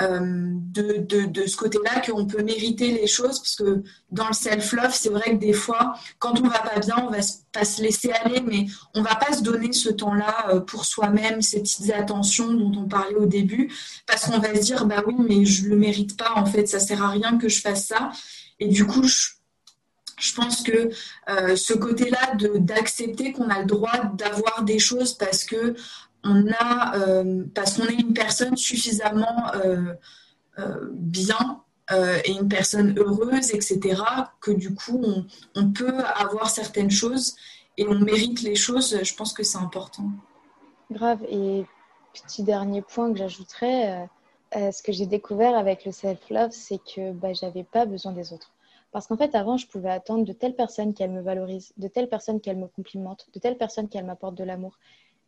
de, 0.00 1.26
de, 1.26 1.46
ce 1.46 1.56
côté-là 1.56 2.00
qu'on 2.00 2.26
peut 2.26 2.42
mériter 2.42 2.92
les 2.92 3.06
choses 3.06 3.38
parce 3.38 3.56
que 3.56 3.82
dans 4.10 4.28
le 4.28 4.32
self-love, 4.32 4.94
c'est 4.94 5.10
vrai 5.10 5.32
que 5.32 5.40
des 5.40 5.52
fois, 5.52 5.94
quand 6.18 6.40
on 6.40 6.48
va 6.48 6.60
pas 6.60 6.78
bien, 6.80 6.96
on 7.06 7.10
va 7.10 7.18
pas 7.52 7.64
se 7.64 7.82
laisser 7.82 8.10
aller, 8.12 8.40
mais 8.40 8.66
on 8.94 9.02
va 9.02 9.14
pas 9.16 9.32
se 9.32 9.42
donner 9.42 9.72
ce 9.72 9.90
temps-là 9.90 10.60
pour 10.66 10.84
soi-même, 10.84 11.42
ces 11.42 11.60
petites 11.60 11.90
attentions 11.90 12.52
dont 12.52 12.72
on 12.80 12.88
parlait 12.88 13.16
au 13.16 13.26
début, 13.26 13.72
parce 14.06 14.26
qu'on 14.26 14.38
va 14.38 14.54
se 14.54 14.60
dire 14.60 14.86
bah 14.86 15.02
oui, 15.06 15.14
mais 15.18 15.44
je 15.44 15.68
le 15.68 15.76
mérite 15.76 16.16
pas 16.16 16.32
en 16.36 16.46
fait, 16.46 16.66
ça 16.66 16.80
sert 16.80 17.02
à 17.02 17.10
rien 17.10 17.36
que 17.38 17.48
je 17.48 17.60
fasse 17.60 17.86
ça. 17.86 18.10
Et 18.58 18.68
du 18.68 18.86
coup, 18.86 19.02
je, 19.02 19.28
je 20.20 20.34
pense 20.34 20.62
que 20.62 20.90
euh, 21.28 21.56
ce 21.56 21.72
côté-là 21.72 22.34
d'accepter 22.36 23.32
qu'on 23.32 23.48
a 23.48 23.60
le 23.60 23.66
droit 23.66 24.04
d'avoir 24.14 24.62
des 24.62 24.78
choses 24.78 25.14
parce 25.14 25.44
que 25.44 25.74
on 26.24 26.46
a 26.52 26.96
euh, 26.96 27.44
parce 27.54 27.76
qu'on 27.76 27.86
est 27.86 27.98
une 28.00 28.12
personne 28.12 28.56
suffisamment 28.56 29.52
euh, 29.54 29.94
bien 30.92 31.62
et 32.24 32.30
une 32.30 32.48
personne 32.48 32.96
heureuse, 32.96 33.52
etc., 33.52 34.00
que 34.40 34.52
du 34.52 34.76
coup 34.76 35.02
on, 35.02 35.26
on, 35.56 35.72
peut 35.72 35.98
avoir 36.14 36.48
certaines 36.48 36.90
choses 36.90 37.34
et 37.78 37.84
on 37.88 37.98
mérite 37.98 38.42
les 38.42 38.54
choses. 38.54 38.96
Je 39.02 39.14
pense 39.16 39.32
que 39.32 39.42
c'est 39.42 39.58
important. 39.58 40.04
Grave. 40.92 41.18
Et 41.28 41.64
petit 42.12 42.44
dernier 42.44 42.82
point 42.82 43.10
que 43.12 43.18
j'ajouterais, 43.18 44.08
ce 44.54 44.82
que 44.84 44.92
j'ai 44.92 45.06
découvert 45.06 45.56
avec 45.56 45.84
le 45.84 45.90
self-love, 45.90 46.52
c'est 46.52 46.78
que 46.78 47.10
bah, 47.10 47.32
j'avais 47.32 47.64
pas 47.64 47.86
besoin 47.86 48.12
des 48.12 48.32
autres. 48.32 48.52
Parce 48.92 49.06
qu'en 49.06 49.16
fait, 49.16 49.34
avant, 49.34 49.56
je 49.56 49.66
pouvais 49.66 49.90
attendre 49.90 50.24
de 50.24 50.32
telle 50.32 50.54
personne 50.54 50.94
qu'elle 50.94 51.10
me 51.10 51.20
valorise, 51.20 51.72
de 51.76 51.86
telle 51.86 52.08
personne 52.08 52.40
qu'elle 52.40 52.56
me 52.56 52.66
complimente, 52.66 53.28
de 53.32 53.38
telle 53.38 53.56
personne 53.56 53.88
qu'elle 53.88 54.04
m'apporte 54.04 54.34
de 54.34 54.44
l'amour. 54.44 54.78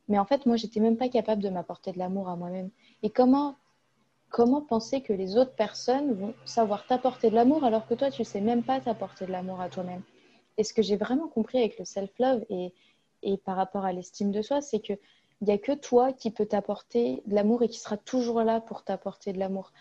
Mais 0.08 0.18
en 0.18 0.24
fait, 0.24 0.46
moi, 0.46 0.56
j'étais 0.56 0.80
même 0.80 0.96
pas 0.96 1.08
capable 1.08 1.42
de 1.42 1.48
m'apporter 1.48 1.92
de 1.92 1.98
l'amour 1.98 2.28
à 2.28 2.36
moi-même. 2.36 2.70
Et 3.02 3.10
comment, 3.10 3.56
comment 4.30 4.60
penser 4.60 5.00
que 5.00 5.12
les 5.12 5.36
autres 5.36 5.54
personnes 5.54 6.12
vont 6.12 6.34
savoir 6.44 6.86
t'apporter 6.86 7.30
de 7.30 7.34
l'amour 7.34 7.64
alors 7.64 7.86
que 7.86 7.94
toi, 7.94 8.10
tu 8.10 8.24
sais 8.24 8.40
même 8.40 8.62
pas 8.62 8.80
t'apporter 8.80 9.26
de 9.26 9.32
l'amour 9.32 9.60
à 9.60 9.68
toi-même? 9.68 10.02
Et 10.58 10.64
ce 10.64 10.74
que 10.74 10.82
j'ai 10.82 10.96
vraiment 10.96 11.28
compris 11.28 11.58
avec 11.58 11.78
le 11.78 11.84
self-love 11.84 12.44
et, 12.50 12.74
et 13.22 13.36
par 13.36 13.56
rapport 13.56 13.84
à 13.84 13.92
l'estime 13.92 14.32
de 14.32 14.42
soi, 14.42 14.60
c'est 14.60 14.80
que 14.80 14.94
il 15.40 15.46
n'y 15.46 15.52
a 15.52 15.58
que 15.58 15.72
toi 15.72 16.12
qui 16.12 16.30
peux 16.30 16.46
t'apporter 16.46 17.20
de 17.26 17.34
l'amour 17.34 17.64
et 17.64 17.68
qui 17.68 17.80
sera 17.80 17.96
toujours 17.96 18.42
là 18.42 18.60
pour 18.60 18.84
t'apporter 18.84 19.32
de 19.32 19.40
l'amour. 19.40 19.72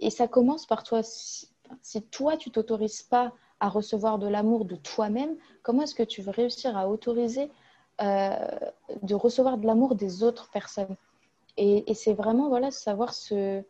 Et 0.00 0.10
ça 0.10 0.26
commence 0.26 0.66
par 0.66 0.82
toi 0.82 1.02
si 1.04 2.02
toi, 2.10 2.36
tu 2.36 2.50
t'autorises 2.50 3.04
pas 3.04 3.32
à 3.60 3.68
recevoir 3.68 4.18
de 4.18 4.26
l'amour 4.26 4.64
de 4.64 4.74
toi-même, 4.74 5.36
comment 5.62 5.82
est-ce 5.82 5.94
que 5.94 6.02
tu 6.02 6.22
veux 6.22 6.32
réussir 6.32 6.76
à 6.76 6.88
autoriser 6.88 7.50
euh, 8.00 8.36
de 9.02 9.14
recevoir 9.14 9.58
de 9.58 9.66
l'amour 9.66 9.94
des 9.94 10.22
autres 10.22 10.50
personnes 10.50 10.96
Et, 11.56 11.94
c'est 11.94 12.12
vraiment 12.12 12.48
voilà, 12.48 12.70
savoir, 12.70 13.14
se, 13.14 13.62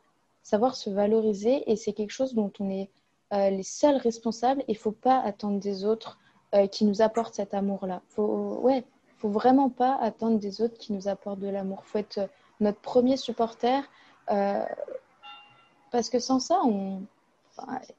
savoir 0.42 0.76
se 0.76 0.88
valoriser 0.88 1.70
et 1.70 1.76
c'est 1.76 1.92
quelque 1.92 2.10
chose 2.10 2.34
dont 2.34 2.52
on 2.58 2.70
est 2.70 2.90
euh, 3.32 3.50
les 3.50 3.62
seuls 3.62 3.96
responsables 3.96 4.64
il 4.68 4.72
ne 4.74 4.78
faut 4.78 4.92
pas 4.92 5.18
attendre 5.20 5.58
des 5.60 5.84
autres 5.84 6.18
euh, 6.54 6.66
qui 6.66 6.84
nous 6.84 7.02
apportent 7.02 7.34
cet 7.34 7.52
amour-là. 7.52 8.00
Faut, 8.08 8.58
ouais, 8.62 8.84
faut 9.18 9.28
vraiment 9.28 9.68
pas 9.68 9.96
attendre 9.96 10.38
des 10.38 10.62
autres 10.62 10.78
qui 10.78 10.92
nous 10.92 11.08
apportent 11.08 11.40
de 11.40 11.48
l'amour. 11.48 11.82
Il 11.84 11.88
faut 11.88 11.98
être 11.98 12.30
notre 12.60 12.80
premier 12.80 13.16
supporter 13.16 13.82
parce 15.90 16.08
que 16.10 16.18
sans 16.18 16.40
ça, 16.40 16.60
on, 16.64 17.02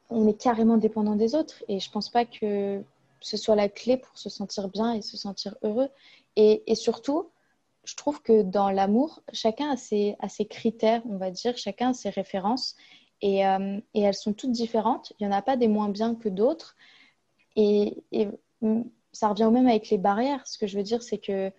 on 0.10 0.28
est 0.28 0.40
carrément 0.40 0.78
dépendant 0.78 1.16
des 1.16 1.36
autres 1.36 1.64
et 1.68 1.80
je 1.80 1.90
pense 1.92 2.10
pas 2.10 2.26
que 2.26 2.84
ce 3.20 3.38
soit 3.38 3.56
la 3.56 3.70
clé 3.70 3.98
pour 3.98 4.18
se 4.18 4.30
sentir 4.30 4.70
bien 4.70 4.94
et 4.94 5.02
se 5.02 5.18
sentir 5.18 5.56
heureux. 5.64 5.90
Et, 6.36 6.76
surtout, 6.76 7.32
je 7.86 7.96
trouve 7.96 8.22
que 8.22 8.42
dans 8.42 8.70
l'amour, 8.70 9.24
chacun 9.32 9.70
a 9.72 9.78
ses, 9.78 10.18
critères, 10.50 11.02
on 11.08 11.18
va 11.18 11.32
dire, 11.32 11.58
chacun 11.58 11.92
a 11.92 11.94
ses 11.94 12.10
références 12.10 12.76
euh, 13.24 13.80
et, 13.94 14.02
elles 14.02 14.14
sont 14.14 14.34
toutes 14.34 14.52
différentes. 14.52 15.14
Il 15.20 15.28
n'y 15.28 15.34
en 15.34 15.38
a 15.38 15.42
pas 15.42 15.56
des 15.58 15.68
moins 15.68 15.90
bien 15.90 16.16
que 16.16 16.30
d'autres. 16.30 16.76
Et, 17.56 18.04
ça 19.12 19.30
revient 19.30 19.46
au 19.46 19.52
même 19.52 19.68
avec 19.68 19.90
les 19.90 19.98
barrières. 19.98 20.46
Ce 20.46 20.58
que 20.58 20.68
je 20.68 20.78
veux 20.78 20.84
dire, 20.84 21.02
c'est 21.02 21.20
que 21.20 21.52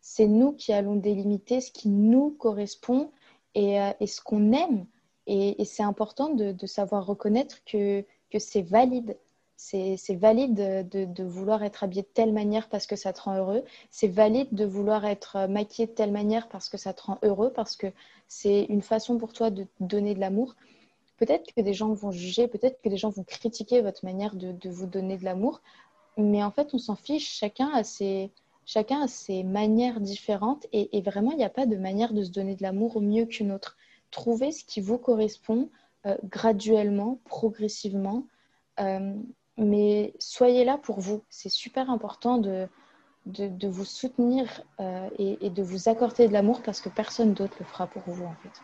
c'est 0.00 0.26
nous 0.26 0.52
qui 0.52 0.72
allons 0.72 0.96
délimiter 0.96 1.60
ce 1.60 1.70
qui 1.70 1.88
nous 1.88 2.30
correspond 2.30 3.12
et 3.54 3.80
euh, 3.80 3.92
ce 4.06 4.20
qu'on 4.20 4.52
aime. 4.52 4.86
Et, 5.26 5.64
c'est 5.64 5.82
important 5.82 6.30
de, 6.30 6.66
savoir 6.66 7.06
reconnaître 7.06 7.64
que, 7.64 8.04
que 8.30 8.38
c'est 8.38 8.62
valide. 8.62 9.16
C'est 9.56 9.96
valide 10.14 10.54
de, 10.88 11.24
vouloir 11.24 11.62
être 11.64 11.82
habillé 11.82 12.02
de 12.02 12.08
telle 12.12 12.32
manière 12.32 12.68
parce 12.68 12.86
que 12.86 12.94
ça 12.94 13.12
te 13.12 13.22
rend 13.22 13.36
heureux. 13.36 13.64
C'est 13.90 14.08
valide 14.08 14.48
de 14.52 14.64
vouloir 14.64 15.04
être 15.06 15.48
maquillé 15.48 15.86
de 15.86 15.92
telle 15.92 16.12
manière 16.12 16.48
parce 16.48 16.68
que 16.68 16.76
ça 16.76 16.92
te 16.92 17.02
rend 17.02 17.18
heureux, 17.22 17.50
parce 17.52 17.76
que 17.76 17.86
c'est 18.28 18.64
une 18.64 18.82
façon 18.82 19.18
pour 19.18 19.32
toi 19.32 19.50
de 19.50 19.66
donner 19.80 20.14
de 20.14 20.20
l'amour. 20.20 20.56
Peut-être 21.16 21.54
que 21.54 21.62
des 21.62 21.72
gens 21.72 21.92
vont 21.94 22.10
juger, 22.10 22.48
peut-être 22.48 22.80
que 22.82 22.90
des 22.90 22.98
gens 22.98 23.10
vont 23.10 23.24
critiquer 23.24 23.80
votre 23.80 24.04
manière 24.04 24.36
de, 24.36 24.68
vous 24.68 24.86
donner 24.86 25.16
de 25.16 25.24
l'amour, 25.24 25.62
mais 26.18 26.42
en 26.42 26.50
fait, 26.50 26.74
on 26.74 26.78
s'en 26.78 26.96
fiche. 26.96 27.38
Chacun 27.38 27.70
a 27.70 27.82
ses, 27.82 28.30
chacun 28.66 29.02
a 29.02 29.08
ses 29.08 29.42
manières 29.42 30.00
différentes 30.00 30.66
et, 30.72 31.00
vraiment, 31.00 31.30
il 31.30 31.38
n'y 31.38 31.44
a 31.44 31.50
pas 31.50 31.66
de 31.66 31.76
manière 31.76 32.12
de 32.12 32.22
se 32.22 32.30
donner 32.30 32.54
de 32.54 32.62
l'amour 32.62 33.00
mieux 33.00 33.24
qu'une 33.24 33.52
autre 33.52 33.76
trouver 34.10 34.52
ce 34.52 34.64
qui 34.64 34.80
vous 34.80 34.98
correspond 34.98 35.68
euh, 36.06 36.16
graduellement, 36.24 37.18
progressivement. 37.24 38.24
Euh, 38.80 39.14
mais 39.58 40.14
soyez 40.18 40.64
là 40.64 40.78
pour 40.78 41.00
vous. 41.00 41.22
C'est 41.30 41.48
super 41.48 41.90
important 41.90 42.38
de, 42.38 42.68
de, 43.26 43.68
vous 43.68 43.84
soutenir 43.84 44.62
euh, 44.80 45.08
et, 45.18 45.50
de 45.50 45.62
vous 45.62 45.88
accorder 45.88 46.28
de 46.28 46.32
l'amour 46.32 46.62
parce 46.62 46.80
que 46.80 46.88
personne 46.88 47.34
d'autre 47.34 47.56
le 47.60 47.66
fera 47.66 47.86
pour 47.86 48.02
vous 48.06 48.24
en 48.24 48.36
fait. 48.42 48.62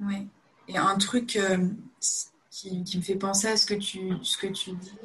Oui. 0.00 0.28
Et 0.68 0.76
un 0.76 0.96
truc 0.96 1.38
qui, 2.50 2.84
qui, 2.84 2.98
me 2.98 3.02
fait 3.02 3.14
penser 3.14 3.48
à 3.48 3.56
ce 3.56 3.66
que 3.66 3.74
tu, 3.74 4.12
ce 4.22 4.36
que 4.36 4.48
tu 4.48 4.72
dis. 4.72 4.98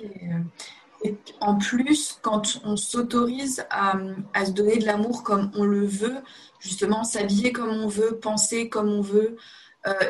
Et, 1.03 1.15
en 1.39 1.57
plus, 1.57 2.19
quand 2.21 2.61
on 2.63 2.77
s'autorise 2.77 3.65
à, 3.71 3.97
à, 4.33 4.45
se 4.45 4.51
donner 4.51 4.77
de 4.77 4.85
l'amour 4.85 5.23
comme 5.23 5.51
on 5.55 5.63
le 5.63 5.85
veut, 5.85 6.17
justement 6.59 7.03
s'habiller 7.03 7.51
comme 7.51 7.69
on 7.69 7.87
veut, 7.87 8.19
penser 8.19 8.69
comme 8.69 8.89
on 8.89 9.01
veut 9.01 9.35
euh, 9.35 9.37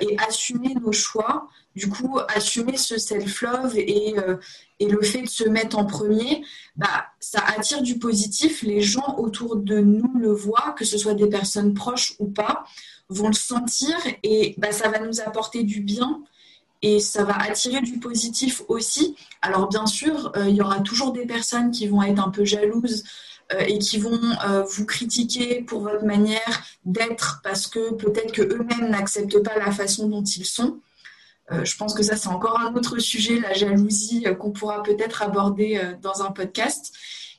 et 0.01 0.17
assumer 0.19 0.75
nos 0.75 0.91
choix. 0.91 1.47
Du 1.75 1.87
coup, 1.87 2.19
assumer 2.27 2.75
ce 2.75 2.97
self-love 2.97 3.77
et, 3.77 4.15
euh, 4.17 4.35
et, 4.79 4.87
le 4.87 5.01
fait 5.01 5.21
de 5.21 5.29
se 5.29 5.47
mettre 5.47 5.77
en 5.77 5.85
premier, 5.85 6.43
bah, 6.75 7.05
ça 7.21 7.41
attire 7.57 7.81
du 7.81 7.97
positif. 7.97 8.61
Les 8.61 8.81
gens 8.81 9.15
autour 9.17 9.55
de 9.55 9.79
nous 9.79 10.11
le 10.19 10.33
voient, 10.33 10.75
que 10.77 10.83
ce 10.83 10.97
soit 10.97 11.13
des 11.13 11.29
personnes 11.29 11.73
proches 11.73 12.15
ou 12.19 12.27
pas, 12.27 12.65
vont 13.07 13.27
le 13.27 13.33
sentir 13.33 13.95
et 14.23 14.53
bah, 14.57 14.73
ça 14.73 14.89
va 14.89 14.99
nous 14.99 15.21
apporter 15.21 15.63
du 15.63 15.79
bien 15.79 16.21
et 16.81 16.99
ça 16.99 17.23
va 17.23 17.37
attirer 17.37 17.81
du 17.81 17.99
positif 17.99 18.63
aussi. 18.67 19.15
Alors 19.41 19.69
bien 19.69 19.85
sûr, 19.85 20.33
euh, 20.35 20.49
il 20.49 20.55
y 20.55 20.61
aura 20.61 20.81
toujours 20.81 21.13
des 21.13 21.25
personnes 21.25 21.71
qui 21.71 21.87
vont 21.87 22.01
être 22.03 22.19
un 22.19 22.31
peu 22.31 22.43
jalouses 22.43 23.03
euh, 23.03 23.30
et 23.59 23.79
qui 23.79 23.97
vont 23.97 24.19
euh, 24.47 24.63
vous 24.63 24.85
critiquer 24.85 25.61
pour 25.61 25.81
votre 25.81 26.05
manière 26.05 26.63
d'être 26.85 27.41
parce 27.43 27.67
que 27.67 27.93
peut-être 27.93 28.31
que 28.31 28.41
eux-mêmes 28.41 28.89
n'acceptent 28.89 29.43
pas 29.43 29.57
la 29.57 29.71
façon 29.71 30.07
dont 30.07 30.23
ils 30.23 30.45
sont. 30.45 30.79
Euh, 31.51 31.65
je 31.65 31.75
pense 31.75 31.93
que 31.93 32.03
ça 32.03 32.15
c'est 32.15 32.29
encore 32.29 32.59
un 32.59 32.73
autre 32.75 32.99
sujet, 32.99 33.39
la 33.39 33.53
jalousie 33.53 34.25
qu'on 34.39 34.51
pourra 34.51 34.83
peut-être 34.83 35.21
aborder 35.21 35.81
dans 36.01 36.23
un 36.23 36.31
podcast. 36.31 36.93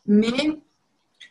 Mais 0.06 0.58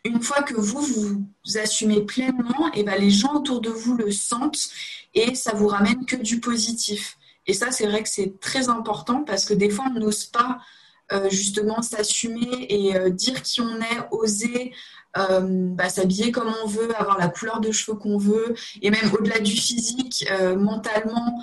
une 0.04 0.20
fois 0.20 0.42
que 0.42 0.54
vous 0.54 0.80
vous, 0.80 1.24
assumez 1.56 2.00
pleinement, 2.00 2.68
et 2.74 2.80
eh 2.80 2.84
ben 2.84 3.00
les 3.00 3.10
gens 3.10 3.34
autour 3.34 3.60
de 3.60 3.70
vous 3.70 3.96
le 3.96 4.10
sentent 4.10 4.68
et 5.14 5.34
ça 5.34 5.54
vous 5.54 5.68
ramène 5.68 6.04
que 6.06 6.16
du 6.16 6.40
positif. 6.40 7.18
Et 7.46 7.54
ça, 7.54 7.70
c'est 7.70 7.86
vrai 7.86 8.02
que 8.02 8.08
c'est 8.08 8.40
très 8.40 8.68
important 8.68 9.22
parce 9.24 9.44
que 9.44 9.54
des 9.54 9.70
fois, 9.70 9.86
on 9.94 9.98
n'ose 9.98 10.24
pas 10.26 10.58
euh, 10.58 10.81
justement 11.30 11.82
s'assumer 11.82 12.66
et 12.68 12.96
euh, 12.96 13.10
dire 13.10 13.42
qui 13.42 13.60
on 13.60 13.80
est, 13.80 14.08
oser 14.10 14.72
euh, 15.18 15.40
bah, 15.42 15.88
s'habiller 15.88 16.32
comme 16.32 16.52
on 16.62 16.66
veut, 16.66 16.94
avoir 16.98 17.18
la 17.18 17.28
couleur 17.28 17.60
de 17.60 17.70
cheveux 17.70 17.96
qu'on 17.96 18.18
veut, 18.18 18.54
et 18.80 18.90
même 18.90 19.12
au-delà 19.18 19.38
du 19.40 19.52
physique, 19.52 20.24
mentalement, 20.56 21.42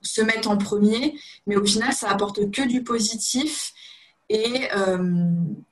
se 0.00 0.22
mettre 0.22 0.50
en 0.50 0.56
premier. 0.56 1.18
Mais 1.46 1.56
au 1.56 1.64
final, 1.64 1.92
ça 1.92 2.08
apporte 2.08 2.50
que 2.50 2.66
du 2.66 2.82
positif. 2.82 3.72
Et, 4.28 4.68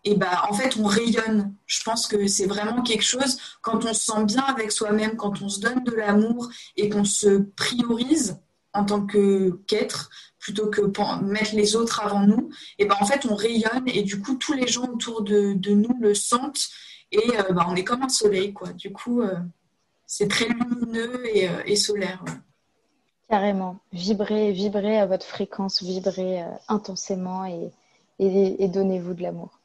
et 0.04 0.14
bah, 0.16 0.42
en 0.50 0.52
fait, 0.52 0.76
on 0.76 0.84
rayonne. 0.84 1.54
Je 1.66 1.82
pense 1.82 2.06
que 2.06 2.26
c'est 2.26 2.46
vraiment 2.46 2.82
quelque 2.82 3.04
chose, 3.04 3.38
quand 3.62 3.86
on 3.86 3.94
se 3.94 4.12
sent 4.12 4.24
bien 4.24 4.42
avec 4.42 4.70
soi-même, 4.70 5.16
quand 5.16 5.40
on 5.40 5.48
se 5.48 5.60
donne 5.60 5.82
de 5.84 5.92
l'amour 5.92 6.50
et 6.76 6.90
qu'on 6.90 7.04
se 7.04 7.38
priorise 7.56 8.38
en 8.72 8.84
tant 8.84 9.06
qu'être, 9.06 10.10
plutôt 10.40 10.68
que 10.68 10.80
mettre 11.22 11.54
les 11.54 11.76
autres 11.76 12.00
avant 12.00 12.26
nous, 12.26 12.50
et 12.78 12.86
ben 12.86 12.96
en 12.98 13.06
fait 13.06 13.26
on 13.26 13.36
rayonne 13.36 13.86
et 13.86 14.02
du 14.02 14.20
coup 14.20 14.34
tous 14.36 14.54
les 14.54 14.66
gens 14.66 14.88
autour 14.88 15.22
de, 15.22 15.52
de 15.52 15.72
nous 15.72 15.94
le 16.00 16.14
sentent 16.14 16.68
et 17.12 17.38
euh, 17.38 17.52
ben, 17.52 17.66
on 17.68 17.76
est 17.76 17.84
comme 17.84 18.02
un 18.02 18.08
soleil 18.08 18.52
quoi. 18.52 18.72
Du 18.72 18.90
coup 18.90 19.20
euh, 19.20 19.36
c'est 20.06 20.28
très 20.28 20.46
lumineux 20.46 21.24
et, 21.36 21.48
euh, 21.48 21.76
solaire. 21.76 22.24
Carrément, 23.28 23.78
vibrez, 23.92 24.50
vibrez 24.50 24.98
à 24.98 25.06
votre 25.06 25.26
fréquence, 25.26 25.82
vibrez 25.82 26.42
intensément 26.66 27.44
et, 27.44 27.70
et, 28.18 28.66
donnez-vous 28.66 29.14
de 29.14 29.22
l'amour. 29.22 29.60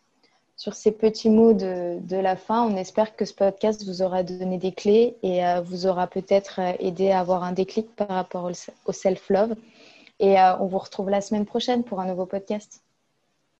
Sur 0.55 0.75
ces 0.75 0.91
petits 0.91 1.31
mots 1.31 1.53
de, 1.53 1.97
de, 1.99 2.15
la 2.15 2.35
fin, 2.35 2.61
on 2.61 2.77
espère 2.77 3.15
que 3.15 3.25
ce 3.25 3.33
podcast 3.33 3.83
vous 3.83 4.03
aura 4.03 4.21
donné 4.21 4.59
des 4.59 4.71
clés 4.71 5.17
et 5.23 5.41
vous 5.65 5.87
aura 5.87 6.05
peut-être 6.05 6.59
aidé 6.79 7.09
à 7.09 7.21
avoir 7.21 7.43
un 7.43 7.53
déclic 7.53 7.95
par 7.95 8.09
rapport 8.09 8.51
au 8.85 8.91
self-love 8.91 9.55
et 10.19 10.39
euh, 10.39 10.57
on 10.59 10.67
vous 10.67 10.77
retrouve 10.79 11.09
la 11.09 11.21
semaine 11.21 11.45
prochaine 11.45 11.83
pour 11.83 11.99
un 11.99 12.07
nouveau 12.07 12.25
podcast. 12.25 12.84